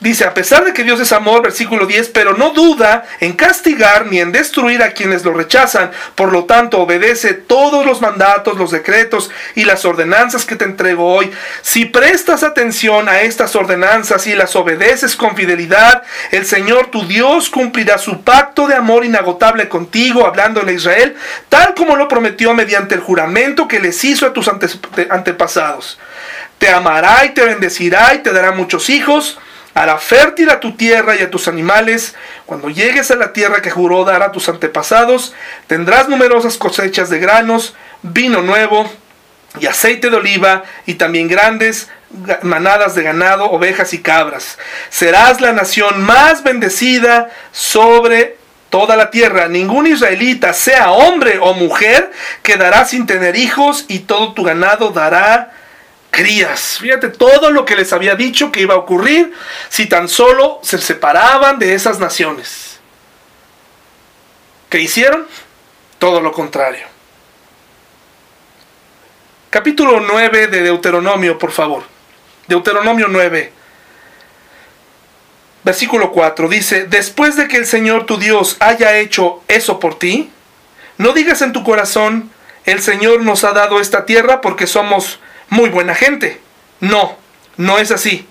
[0.00, 4.06] Dice, a pesar de que Dios es amor, versículo 10, pero no duda en castigar
[4.06, 5.90] ni en destruir a quienes lo rechazan.
[6.14, 11.12] Por lo tanto, obedece todos los mandatos, los decretos y las ordenanzas que te entrego
[11.12, 11.32] hoy.
[11.62, 17.50] Si prestas atención a estas ordenanzas y las obedeces con fidelidad, el Señor tu Dios
[17.50, 21.16] cumplirá su pacto de amor inagotable contigo, hablando a Israel,
[21.48, 24.48] tal como lo prometió mediante el juramento que les hizo a tus
[25.10, 25.98] antepasados.
[26.58, 29.40] Te amará y te bendecirá y te dará muchos hijos
[29.78, 32.16] hará fértil a tu tierra y a tus animales.
[32.46, 35.34] Cuando llegues a la tierra que juró dar a tus antepasados,
[35.68, 38.90] tendrás numerosas cosechas de granos, vino nuevo
[39.60, 41.88] y aceite de oliva, y también grandes
[42.42, 44.58] manadas de ganado, ovejas y cabras.
[44.90, 48.36] Serás la nación más bendecida sobre
[48.70, 49.48] toda la tierra.
[49.48, 52.10] Ningún israelita, sea hombre o mujer,
[52.42, 55.52] quedará sin tener hijos, y todo tu ganado dará
[56.18, 56.78] crías.
[56.80, 59.32] Fíjate todo lo que les había dicho que iba a ocurrir
[59.68, 62.80] si tan solo se separaban de esas naciones.
[64.68, 65.28] ¿Qué hicieron?
[66.00, 66.86] Todo lo contrario.
[69.48, 71.84] Capítulo 9 de Deuteronomio, por favor.
[72.48, 73.52] Deuteronomio 9.
[75.62, 80.32] Versículo 4 dice, después de que el Señor tu Dios haya hecho eso por ti,
[80.96, 82.32] no digas en tu corazón,
[82.64, 86.40] el Señor nos ha dado esta tierra porque somos muy buena gente.
[86.80, 87.16] No,
[87.56, 88.26] no es así.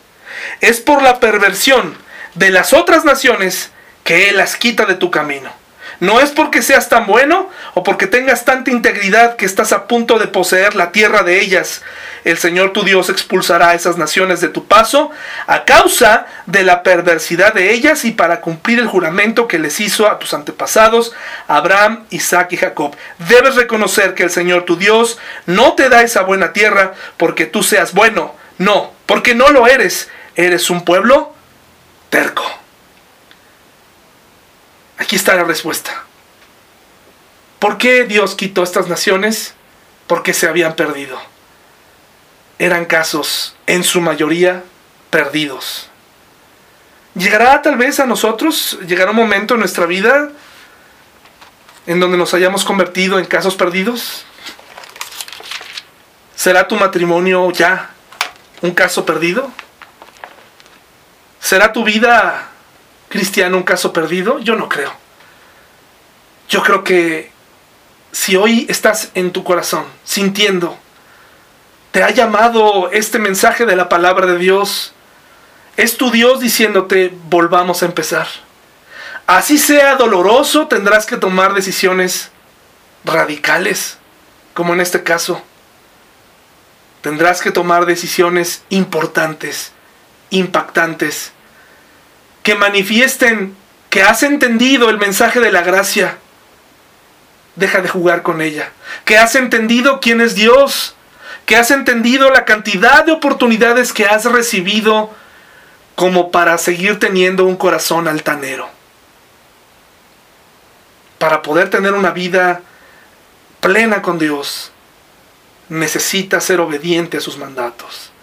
[0.61, 1.97] Es por la perversión
[2.35, 3.71] de las otras naciones
[4.03, 5.51] que Él las quita de tu camino.
[5.99, 10.19] No es porque seas tan bueno o porque tengas tanta integridad que estás a punto
[10.19, 11.81] de poseer la tierra de ellas.
[12.23, 15.09] El Señor tu Dios expulsará a esas naciones de tu paso
[15.47, 20.07] a causa de la perversidad de ellas y para cumplir el juramento que les hizo
[20.07, 21.13] a tus antepasados,
[21.47, 22.95] Abraham, Isaac y Jacob.
[23.29, 27.63] Debes reconocer que el Señor tu Dios no te da esa buena tierra porque tú
[27.63, 28.35] seas bueno.
[28.59, 30.09] No, porque no lo eres.
[30.35, 31.33] Eres un pueblo
[32.09, 32.43] terco.
[34.97, 36.03] Aquí está la respuesta.
[37.59, 39.53] ¿Por qué Dios quitó estas naciones?
[40.07, 41.19] Porque se habían perdido.
[42.59, 44.63] Eran casos, en su mayoría,
[45.09, 45.89] perdidos.
[47.15, 50.29] ¿Llegará tal vez a nosotros, llegará un momento en nuestra vida
[51.87, 54.25] en donde nos hayamos convertido en casos perdidos?
[56.35, 57.89] ¿Será tu matrimonio ya
[58.61, 59.51] un caso perdido?
[61.39, 62.49] ¿Será tu vida
[63.09, 64.39] cristiano un caso perdido?
[64.39, 64.91] Yo no creo.
[66.49, 67.31] Yo creo que
[68.11, 70.77] si hoy estás en tu corazón sintiendo,
[71.91, 74.93] te ha llamado este mensaje de la palabra de Dios,
[75.75, 78.27] es tu Dios diciéndote, volvamos a empezar.
[79.27, 82.31] Así sea doloroso, tendrás que tomar decisiones
[83.03, 83.97] radicales,
[84.53, 85.41] como en este caso.
[87.01, 89.71] Tendrás que tomar decisiones importantes,
[90.29, 91.33] impactantes
[92.47, 93.57] que manifiesten
[93.89, 96.17] que has entendido el mensaje de la gracia.
[97.57, 98.71] Deja de jugar con ella.
[99.03, 100.95] Que has entendido quién es Dios.
[101.45, 105.13] Que has entendido la cantidad de oportunidades que has recibido
[105.95, 108.69] como para seguir teniendo un corazón altanero.
[111.17, 112.61] Para poder tener una vida
[113.59, 114.71] plena con Dios,
[115.67, 118.13] necesita ser obediente a sus mandatos.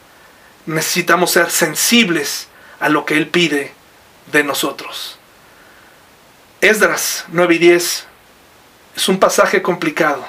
[0.64, 2.49] Necesitamos ser sensibles
[2.81, 3.84] a lo que Él pide
[4.33, 5.18] de nosotros.
[6.61, 8.07] Esdras 9 y 10
[8.97, 10.25] es un pasaje complicado.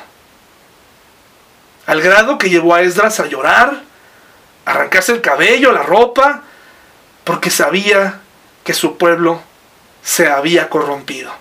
[1.86, 3.84] Al grado que llevó a Esdras a llorar,
[4.66, 6.42] arrancarse el cabello, la ropa,
[7.24, 8.22] porque sabía
[8.64, 9.42] que su pueblo
[10.04, 11.32] se había corrompido.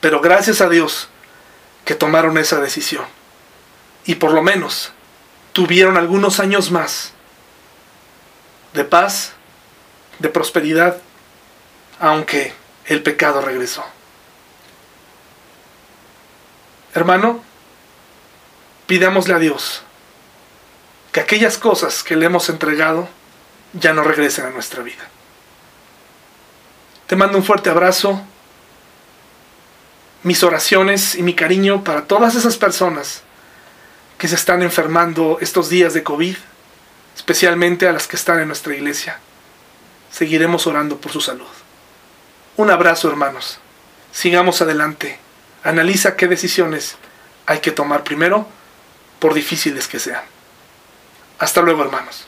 [0.00, 1.08] Pero gracias a Dios
[1.84, 3.04] que tomaron esa decisión.
[4.04, 4.92] Y por lo menos
[5.52, 7.12] tuvieron algunos años más
[8.72, 9.32] de paz,
[10.18, 10.98] de prosperidad,
[12.00, 12.52] aunque
[12.86, 13.84] el pecado regresó.
[16.94, 17.42] Hermano,
[18.86, 19.82] pidámosle a Dios
[21.12, 23.08] que aquellas cosas que le hemos entregado
[23.72, 25.04] ya no regresen a nuestra vida.
[27.06, 28.22] Te mando un fuerte abrazo,
[30.22, 33.22] mis oraciones y mi cariño para todas esas personas
[34.18, 36.36] que se están enfermando estos días de COVID,
[37.14, 39.20] especialmente a las que están en nuestra iglesia.
[40.10, 41.46] Seguiremos orando por su salud.
[42.56, 43.58] Un abrazo hermanos.
[44.12, 45.18] Sigamos adelante.
[45.62, 46.96] Analiza qué decisiones
[47.44, 48.46] hay que tomar primero,
[49.18, 50.22] por difíciles que sean.
[51.38, 52.26] Hasta luego hermanos.